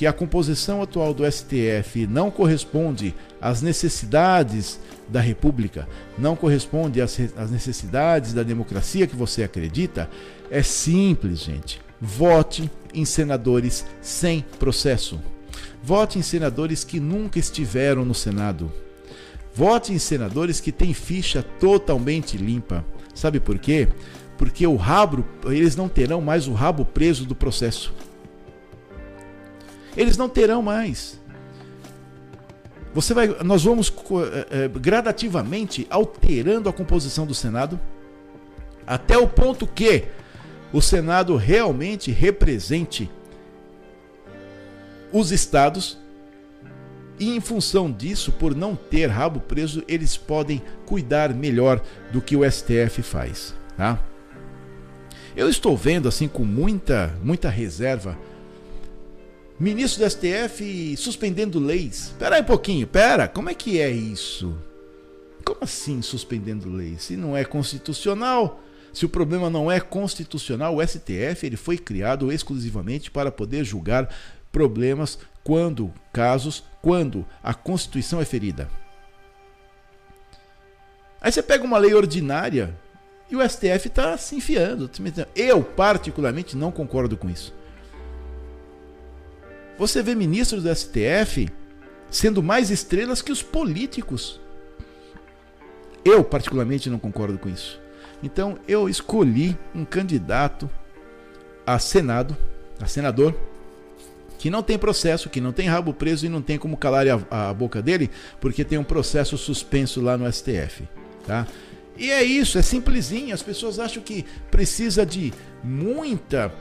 que 0.03 0.07
a 0.09 0.13
composição 0.13 0.83
atual 0.83 1.15
do 1.15 1.23
STF 1.31 2.09
não 2.09 2.29
corresponde 2.29 3.15
às 3.41 3.63
necessidades 3.63 4.81
da 5.09 5.21
República, 5.21 5.89
não 6.19 6.35
corresponde 6.35 7.01
às, 7.01 7.17
necessidades 7.53 8.35
da 8.35 8.43
democracia 8.43 9.07
que 9.07 9.15
você 9.15 9.45
acredita, 9.45 10.11
é 10.51 10.61
simples, 10.61 11.39
gente. 11.39 11.81
Vote 12.01 12.69
em 12.93 13.05
senadores 13.05 13.87
sem 14.01 14.45
processo. 14.59 15.21
Vote 15.85 16.19
em 16.19 16.23
senadores 16.23 16.83
que 16.83 16.99
nunca 16.99 17.39
estiveram 17.39 18.05
no 18.05 18.13
Senado. 18.13 18.73
Vote 19.55 19.93
em 19.93 20.01
senadores 20.01 20.59
que 20.59 20.73
têm 20.73 20.93
ficha 20.93 21.45
totalmente 21.61 22.37
limpa. 22.37 22.85
Sabe 23.15 23.39
por 23.39 23.57
quê? 23.57 23.87
Porque 24.37 24.67
o 24.67 24.75
rabo, 24.75 25.25
eles 25.45 25.77
não 25.77 25.89
terão 25.89 26.21
mais 26.21 26.49
o 26.49 26.53
rabo 26.53 26.85
preso 26.85 27.25
do 27.25 27.37
processo. 27.37 27.95
Eles 29.97 30.16
não 30.16 30.28
terão 30.28 30.62
mais. 30.62 31.20
Você 32.95 33.14
vai, 33.14 33.28
nós 33.43 33.64
vamos 33.64 33.93
é, 34.51 34.68
gradativamente 34.68 35.86
alterando 35.88 36.68
a 36.68 36.72
composição 36.72 37.26
do 37.26 37.34
Senado 37.34 37.80
até 38.86 39.16
o 39.16 39.26
ponto 39.26 39.66
que 39.66 40.05
o 40.72 40.80
Senado 40.80 41.36
realmente 41.36 42.11
represente 42.11 43.11
os 45.12 45.30
estados 45.30 45.99
e 47.18 47.36
em 47.36 47.40
função 47.40 47.93
disso, 47.93 48.32
por 48.32 48.55
não 48.55 48.74
ter 48.74 49.07
rabo 49.07 49.38
preso, 49.38 49.84
eles 49.86 50.16
podem 50.16 50.62
cuidar 50.84 51.32
melhor 51.32 51.80
do 52.11 52.20
que 52.20 52.36
o 52.36 52.51
STF 52.51 53.03
faz, 53.03 53.55
tá? 53.76 54.03
Eu 55.36 55.49
estou 55.49 55.76
vendo 55.76 56.09
assim 56.09 56.26
com 56.26 56.45
muita 56.45 57.14
muita 57.22 57.49
reserva 57.49 58.18
Ministro 59.59 60.03
do 60.03 60.11
STF 60.11 60.97
suspendendo 60.97 61.59
leis. 61.59 62.09
Espera 62.09 62.37
aí 62.37 62.43
um 62.43 62.47
pouquinho, 62.47 62.87
pera, 62.87 63.29
como 63.29 63.51
é 63.51 63.55
que 63.55 63.81
é 63.81 63.91
isso? 63.91 64.57
Como 65.45 65.61
assim 65.63 66.03
suspendendo 66.03 66.71
leis? 66.71 67.03
Se 67.03 67.17
não 67.17 67.37
é 67.37 67.45
constitucional, 67.45 68.61
se 68.93 69.07
o 69.07 69.09
problema 69.09 69.49
não 69.49 69.71
é 69.71 69.81
constitucional, 69.81 70.77
o 70.77 70.87
STF 70.87 71.47
ele 71.47 71.57
foi 71.57 71.79
criado 71.79 72.33
exclusivamente 72.33 73.11
para 73.11 73.33
poder 73.33 73.65
julgar 73.65 74.09
problemas 74.51 75.19
quando 75.43 75.93
casos, 76.13 76.63
quando 76.81 77.27
a 77.43 77.55
Constituição 77.55 78.21
é 78.21 78.25
ferida. 78.25 78.69
Aí 81.21 81.31
você 81.31 81.43
pega 81.43 81.65
uma 81.65 81.79
lei 81.79 81.95
ordinária 81.95 82.77
e 83.31 83.37
o 83.37 83.49
STF 83.49 83.87
está 83.87 84.19
se 84.19 84.37
enfiando. 84.37 84.91
Eu, 85.35 85.63
particularmente, 85.63 86.57
não 86.57 86.71
concordo 86.71 87.17
com 87.17 87.31
isso. 87.31 87.55
Você 89.83 90.01
vê 90.01 90.14
ministros 90.14 90.62
do 90.62 90.72
STF 90.72 91.49
sendo 92.09 92.41
mais 92.41 92.70
estrelas 92.70 93.20
que 93.20 93.33
os 93.33 93.43
políticos. 93.43 94.41
Eu, 96.05 96.22
particularmente, 96.22 96.89
não 96.89 97.01
concordo 97.01 97.37
com 97.37 97.49
isso. 97.49 97.80
Então, 98.22 98.57
eu 98.68 98.89
escolhi 98.89 99.59
um 99.74 99.85
candidato 99.85 100.70
a 101.66 101.80
Senado, 101.80 102.37
a 102.80 102.87
senador, 102.87 103.35
que 104.39 104.51
não 104.51 104.62
tem 104.62 104.78
processo, 104.78 105.28
que 105.28 105.41
não 105.41 105.51
tem 105.51 105.66
rabo 105.66 105.93
preso 105.93 106.26
e 106.26 106.28
não 106.28 106.41
tem 106.41 106.59
como 106.59 106.76
calar 106.76 107.05
a, 107.09 107.49
a 107.51 107.53
boca 107.53 107.83
dele, 107.83 108.09
porque 108.41 108.64
tem 108.64 108.78
um 108.78 108.85
processo 108.85 109.37
suspenso 109.37 110.01
lá 110.01 110.16
no 110.16 110.33
STF. 110.33 110.89
Tá? 111.26 111.45
E 111.97 112.09
é 112.09 112.22
isso, 112.22 112.57
é 112.57 112.62
simplesinho. 112.62 113.35
As 113.35 113.43
pessoas 113.43 113.80
acham 113.80 114.01
que 114.01 114.24
precisa 114.49 115.05
de 115.05 115.33
muita 115.61 116.53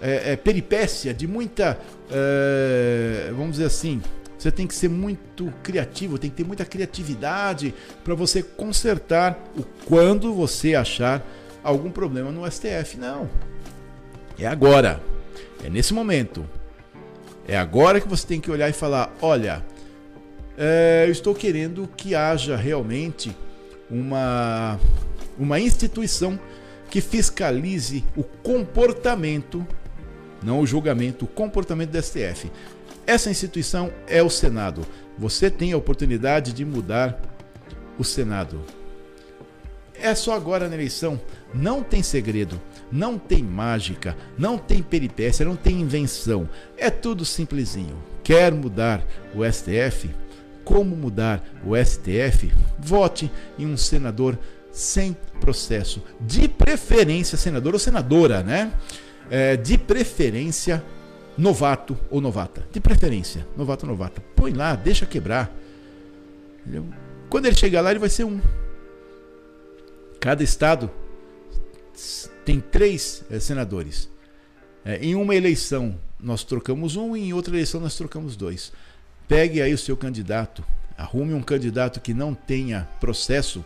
é, 0.00 0.32
é, 0.32 0.36
peripécia, 0.36 1.12
de 1.12 1.26
muita. 1.26 1.78
É, 2.10 3.30
vamos 3.30 3.52
dizer 3.52 3.66
assim. 3.66 4.00
Você 4.38 4.50
tem 4.50 4.66
que 4.66 4.74
ser 4.74 4.90
muito 4.90 5.52
criativo, 5.62 6.18
tem 6.18 6.28
que 6.28 6.36
ter 6.36 6.44
muita 6.44 6.64
criatividade 6.64 7.74
para 8.04 8.14
você 8.14 8.42
consertar 8.42 9.42
o 9.56 9.62
quando 9.86 10.34
você 10.34 10.74
achar 10.74 11.26
algum 11.64 11.90
problema 11.90 12.30
no 12.30 12.48
STF. 12.48 12.98
Não. 12.98 13.30
É 14.38 14.46
agora. 14.46 15.00
É 15.64 15.70
nesse 15.70 15.94
momento. 15.94 16.46
É 17.48 17.56
agora 17.56 18.00
que 18.00 18.08
você 18.08 18.26
tem 18.26 18.40
que 18.40 18.50
olhar 18.50 18.68
e 18.68 18.72
falar: 18.72 19.14
olha, 19.22 19.64
é, 20.56 21.04
eu 21.06 21.12
estou 21.12 21.34
querendo 21.34 21.88
que 21.96 22.14
haja 22.14 22.56
realmente 22.56 23.34
uma, 23.90 24.78
uma 25.38 25.60
instituição 25.60 26.38
que 26.90 27.00
fiscalize 27.00 28.04
o 28.16 28.22
comportamento 28.22 29.66
não 30.42 30.60
o 30.60 30.66
julgamento, 30.66 31.24
o 31.24 31.28
comportamento 31.28 31.90
do 31.90 32.02
STF. 32.02 32.50
Essa 33.06 33.30
instituição 33.30 33.92
é 34.06 34.22
o 34.22 34.30
Senado. 34.30 34.86
Você 35.18 35.50
tem 35.50 35.72
a 35.72 35.76
oportunidade 35.76 36.52
de 36.52 36.64
mudar 36.64 37.20
o 37.98 38.04
Senado. 38.04 38.60
É 39.94 40.14
só 40.14 40.34
agora 40.34 40.68
na 40.68 40.74
eleição. 40.74 41.20
Não 41.54 41.82
tem 41.82 42.02
segredo, 42.02 42.60
não 42.92 43.18
tem 43.18 43.42
mágica, 43.42 44.16
não 44.36 44.58
tem 44.58 44.82
peripécia, 44.82 45.46
não 45.46 45.56
tem 45.56 45.80
invenção. 45.80 46.48
É 46.76 46.90
tudo 46.90 47.24
simplesinho. 47.24 47.96
Quer 48.22 48.52
mudar 48.52 49.02
o 49.34 49.44
STF? 49.50 50.10
Como 50.64 50.96
mudar 50.96 51.42
o 51.64 51.76
STF? 51.76 52.52
Vote 52.78 53.30
em 53.58 53.66
um 53.66 53.76
senador 53.76 54.38
sem 54.70 55.16
processo. 55.40 56.02
De 56.20 56.48
preferência, 56.48 57.38
senador 57.38 57.72
ou 57.72 57.78
senadora, 57.78 58.42
né? 58.42 58.72
É, 59.30 59.56
de 59.56 59.76
preferência 59.78 60.82
novato 61.36 61.98
ou 62.10 62.20
novata. 62.20 62.66
De 62.72 62.80
preferência, 62.80 63.46
novato 63.56 63.86
ou 63.86 63.92
novata. 63.92 64.22
Põe 64.34 64.52
lá, 64.52 64.74
deixa 64.74 65.06
quebrar. 65.06 65.52
Entendeu? 66.60 66.86
Quando 67.28 67.46
ele 67.46 67.56
chegar 67.56 67.80
lá, 67.80 67.90
ele 67.90 67.98
vai 67.98 68.08
ser 68.08 68.24
um. 68.24 68.40
Cada 70.20 70.42
estado 70.42 70.90
tem 72.44 72.60
três 72.60 73.24
é, 73.30 73.38
senadores. 73.38 74.08
É, 74.84 74.98
em 74.98 75.14
uma 75.14 75.34
eleição 75.34 75.98
nós 76.18 76.44
trocamos 76.44 76.96
um, 76.96 77.16
e 77.16 77.28
em 77.28 77.32
outra 77.32 77.54
eleição 77.54 77.80
nós 77.80 77.96
trocamos 77.96 78.36
dois. 78.36 78.72
Pegue 79.28 79.60
aí 79.60 79.74
o 79.74 79.78
seu 79.78 79.96
candidato, 79.96 80.64
arrume 80.96 81.34
um 81.34 81.42
candidato 81.42 82.00
que 82.00 82.14
não 82.14 82.34
tenha 82.34 82.88
processo, 83.00 83.64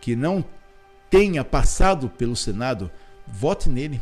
que 0.00 0.16
não 0.16 0.44
tenha 1.10 1.44
passado 1.44 2.08
pelo 2.08 2.34
Senado, 2.34 2.90
vote 3.26 3.68
nele. 3.68 4.00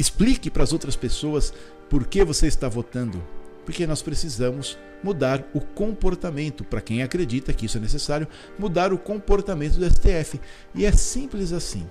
Explique 0.00 0.50
para 0.50 0.62
as 0.62 0.72
outras 0.72 0.96
pessoas 0.96 1.52
por 1.90 2.06
que 2.06 2.24
você 2.24 2.46
está 2.46 2.70
votando. 2.70 3.22
Porque 3.66 3.86
nós 3.86 4.00
precisamos 4.00 4.78
mudar 5.04 5.46
o 5.52 5.60
comportamento, 5.60 6.64
para 6.64 6.80
quem 6.80 7.02
acredita 7.02 7.52
que 7.52 7.66
isso 7.66 7.76
é 7.76 7.80
necessário, 7.82 8.26
mudar 8.58 8.94
o 8.94 8.98
comportamento 8.98 9.74
do 9.74 9.84
STF. 9.84 10.40
E 10.74 10.86
é 10.86 10.92
simples 10.92 11.52
assim. 11.52 11.86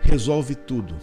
Resolve 0.00 0.54
tudo. 0.54 0.96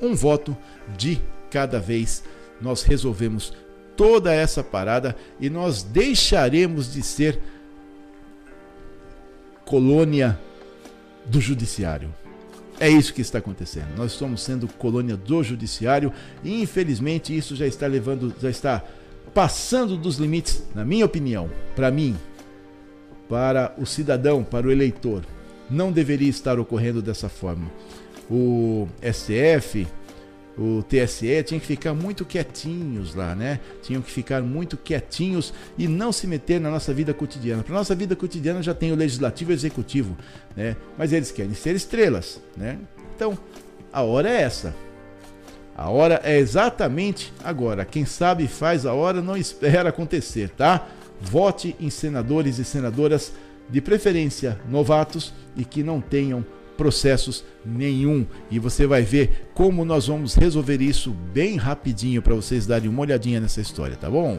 Um 0.00 0.14
voto 0.14 0.56
de 0.96 1.20
cada 1.50 1.80
vez. 1.80 2.22
Nós 2.60 2.84
resolvemos 2.84 3.52
toda 3.96 4.32
essa 4.32 4.62
parada 4.62 5.16
e 5.40 5.50
nós 5.50 5.82
deixaremos 5.82 6.92
de 6.92 7.02
ser 7.02 7.40
colônia 9.64 10.38
do 11.26 11.40
judiciário. 11.40 12.14
É 12.78 12.88
isso 12.88 13.14
que 13.14 13.20
está 13.20 13.38
acontecendo. 13.38 13.96
Nós 13.96 14.12
estamos 14.12 14.42
sendo 14.42 14.66
colônia 14.66 15.16
do 15.16 15.42
judiciário 15.42 16.12
e 16.42 16.60
infelizmente 16.60 17.36
isso 17.36 17.54
já 17.54 17.66
está 17.66 17.86
levando, 17.86 18.34
já 18.40 18.50
está 18.50 18.82
passando 19.32 19.96
dos 19.96 20.16
limites, 20.16 20.62
na 20.74 20.84
minha 20.84 21.04
opinião, 21.04 21.50
para 21.74 21.90
mim, 21.90 22.16
para 23.28 23.74
o 23.78 23.86
cidadão, 23.86 24.44
para 24.44 24.66
o 24.66 24.70
eleitor. 24.70 25.24
Não 25.70 25.90
deveria 25.90 26.28
estar 26.28 26.58
ocorrendo 26.58 27.00
dessa 27.00 27.28
forma. 27.28 27.70
O 28.30 28.88
STF, 29.02 29.86
o 30.56 30.82
TSE 30.82 31.42
tinha 31.42 31.58
que 31.58 31.66
ficar 31.66 31.94
muito 31.94 32.24
quietinhos 32.24 33.14
lá, 33.14 33.34
né? 33.34 33.60
Tinham 33.82 34.00
que 34.00 34.10
ficar 34.10 34.42
muito 34.42 34.76
quietinhos 34.76 35.52
e 35.76 35.88
não 35.88 36.12
se 36.12 36.26
meter 36.26 36.60
na 36.60 36.70
nossa 36.70 36.94
vida 36.94 37.12
cotidiana. 37.12 37.62
Para 37.62 37.74
nossa 37.74 37.94
vida 37.94 38.14
cotidiana 38.14 38.62
já 38.62 38.74
tem 38.74 38.92
o 38.92 38.96
legislativo 38.96 39.50
e 39.50 39.54
o 39.54 39.56
executivo, 39.56 40.16
né? 40.56 40.76
Mas 40.96 41.12
eles 41.12 41.32
querem 41.32 41.54
ser 41.54 41.74
estrelas, 41.74 42.40
né? 42.56 42.78
Então, 43.16 43.36
a 43.92 44.02
hora 44.02 44.28
é 44.28 44.42
essa. 44.42 44.74
A 45.76 45.90
hora 45.90 46.20
é 46.22 46.38
exatamente 46.38 47.32
agora. 47.42 47.84
Quem 47.84 48.04
sabe 48.04 48.46
faz 48.46 48.86
a 48.86 48.92
hora, 48.92 49.20
não 49.20 49.36
espera 49.36 49.88
acontecer, 49.88 50.50
tá? 50.50 50.86
Vote 51.20 51.74
em 51.80 51.90
senadores 51.90 52.58
e 52.58 52.64
senadoras 52.64 53.32
de 53.68 53.80
preferência 53.80 54.60
novatos 54.68 55.32
e 55.56 55.64
que 55.64 55.82
não 55.82 56.00
tenham 56.00 56.44
processos 56.76 57.44
nenhum. 57.64 58.26
E 58.50 58.58
você 58.58 58.86
vai 58.86 59.02
ver 59.02 59.50
como 59.54 59.84
nós 59.84 60.06
vamos 60.06 60.34
resolver 60.34 60.80
isso 60.80 61.10
bem 61.32 61.56
rapidinho 61.56 62.22
para 62.22 62.34
vocês 62.34 62.66
darem 62.66 62.88
uma 62.88 63.02
olhadinha 63.02 63.40
nessa 63.40 63.60
história, 63.60 63.96
tá 63.96 64.10
bom? 64.10 64.38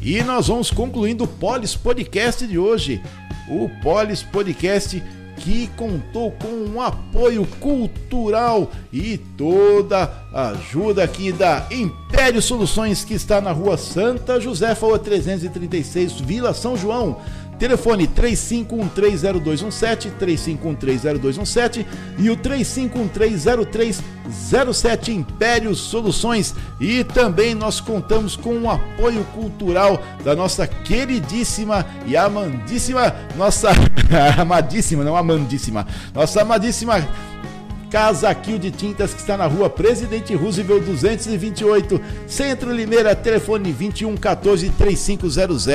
E 0.00 0.22
nós 0.22 0.48
vamos 0.48 0.70
concluindo 0.70 1.24
o 1.24 1.28
Polis 1.28 1.74
Podcast 1.74 2.46
de 2.46 2.58
hoje. 2.58 3.00
O 3.48 3.70
Polis 3.82 4.22
Podcast 4.22 5.02
que 5.44 5.68
contou 5.76 6.30
com 6.32 6.48
um 6.48 6.80
apoio 6.80 7.46
cultural 7.60 8.72
e 8.90 9.18
toda 9.36 10.10
a 10.32 10.48
ajuda 10.48 11.04
aqui 11.04 11.30
da 11.32 11.66
Império 11.70 12.40
Soluções, 12.40 13.04
que 13.04 13.12
está 13.12 13.42
na 13.42 13.52
rua 13.52 13.76
Santa 13.76 14.40
Josefa, 14.40 14.98
336, 14.98 16.12
Vila 16.20 16.54
São 16.54 16.78
João. 16.78 17.18
Telefone 17.58 18.06
35130217, 18.08 20.12
35130217 20.18 21.86
e 22.18 22.30
o 22.30 22.36
35130307 22.36 25.08
Império 25.08 25.74
Soluções. 25.74 26.54
E 26.80 27.04
também 27.04 27.54
nós 27.54 27.80
contamos 27.80 28.36
com 28.36 28.58
o 28.58 28.70
apoio 28.70 29.24
cultural 29.34 30.02
da 30.24 30.34
nossa 30.34 30.66
queridíssima 30.66 31.86
e 32.06 32.16
amandíssima, 32.16 33.14
nossa 33.36 33.70
amadíssima, 34.38 35.04
não 35.04 35.16
amandíssima, 35.16 35.86
nossa 36.12 36.42
amadíssima 36.42 37.08
Casa 37.94 38.34
Quil 38.34 38.58
de 38.58 38.72
Tintas, 38.72 39.14
que 39.14 39.20
está 39.20 39.36
na 39.36 39.46
rua 39.46 39.70
Presidente 39.70 40.34
Roosevelt 40.34 40.84
228, 40.84 42.00
Centro 42.26 42.72
Limeira, 42.72 43.14
telefone 43.14 43.70
21 43.70 44.16
14 44.16 44.68
3500. 44.70 45.66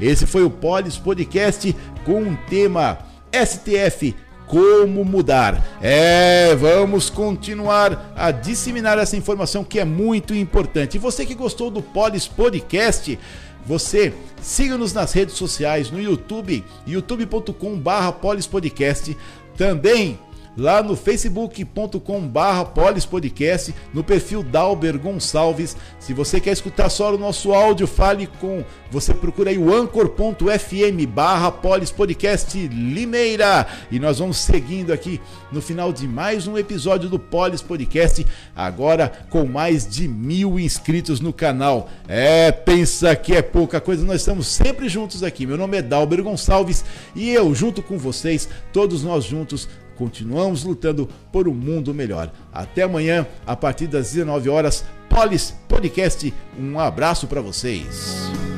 Esse 0.00 0.24
foi 0.24 0.42
o 0.42 0.48
Polis 0.48 0.96
Podcast 0.96 1.76
com 2.06 2.22
um 2.22 2.34
tema 2.48 3.00
STF 3.30 4.16
como 4.46 5.04
mudar. 5.04 5.62
É, 5.82 6.54
vamos 6.54 7.10
continuar 7.10 8.10
a 8.16 8.30
disseminar 8.30 8.96
essa 8.96 9.18
informação 9.18 9.62
que 9.62 9.78
é 9.78 9.84
muito 9.84 10.34
importante. 10.34 10.94
E 10.94 10.98
você 10.98 11.26
que 11.26 11.34
gostou 11.34 11.70
do 11.70 11.82
Polis 11.82 12.26
Podcast, 12.26 13.18
você 13.66 14.14
siga-nos 14.40 14.94
nas 14.94 15.12
redes 15.12 15.34
sociais, 15.34 15.90
no 15.90 16.00
YouTube, 16.00 16.64
youtube.com/polispodcast. 16.86 19.14
Também 19.58 20.18
lá 20.56 20.82
no 20.82 20.96
facebook.com 20.96 22.26
barra 22.26 22.64
polispodcast, 22.64 23.74
no 23.92 24.02
perfil 24.02 24.42
Dalber 24.42 24.98
Gonçalves. 24.98 25.76
Se 25.98 26.12
você 26.12 26.40
quer 26.40 26.52
escutar 26.52 26.88
só 26.88 27.14
o 27.14 27.18
nosso 27.18 27.52
áudio, 27.52 27.86
fale 27.86 28.26
com. 28.26 28.64
Você 28.90 29.14
procura 29.14 29.50
aí 29.50 29.58
o 29.58 29.72
anchor.fm 29.72 31.06
barra 31.08 31.52
polispodcast 31.52 32.68
Limeira. 32.68 33.66
E 33.90 33.98
nós 33.98 34.18
vamos 34.18 34.38
seguindo 34.38 34.92
aqui 34.92 35.20
no 35.52 35.62
final 35.62 35.92
de 35.92 36.06
mais 36.06 36.46
um 36.46 36.58
episódio 36.58 37.08
do 37.08 37.18
Polis 37.18 37.62
Podcast, 37.62 38.26
agora 38.54 39.10
com 39.30 39.44
mais 39.44 39.88
de 39.88 40.08
mil 40.08 40.58
inscritos 40.58 41.20
no 41.20 41.32
canal. 41.32 41.88
É, 42.08 42.50
pensa 42.50 43.14
que 43.14 43.34
é 43.34 43.42
pouca 43.42 43.80
coisa, 43.80 44.04
nós 44.04 44.20
estamos 44.20 44.46
sempre 44.46 44.88
juntos 44.88 45.22
aqui. 45.22 45.46
Meu 45.46 45.56
nome 45.56 45.76
é 45.76 45.82
Dalber 45.82 46.22
Gonçalves 46.22 46.84
e 47.14 47.30
eu, 47.30 47.54
junto 47.54 47.82
com 47.82 47.98
vocês, 47.98 48.48
todos 48.72 49.02
nós 49.02 49.24
juntos, 49.24 49.68
Continuamos 50.00 50.64
lutando 50.64 51.06
por 51.30 51.46
um 51.46 51.52
mundo 51.52 51.92
melhor. 51.92 52.32
Até 52.50 52.84
amanhã, 52.84 53.26
a 53.46 53.54
partir 53.54 53.86
das 53.86 54.12
19 54.12 54.48
horas, 54.48 54.82
Polis 55.10 55.54
Podcast. 55.68 56.32
Um 56.58 56.80
abraço 56.80 57.26
para 57.26 57.42
vocês. 57.42 58.49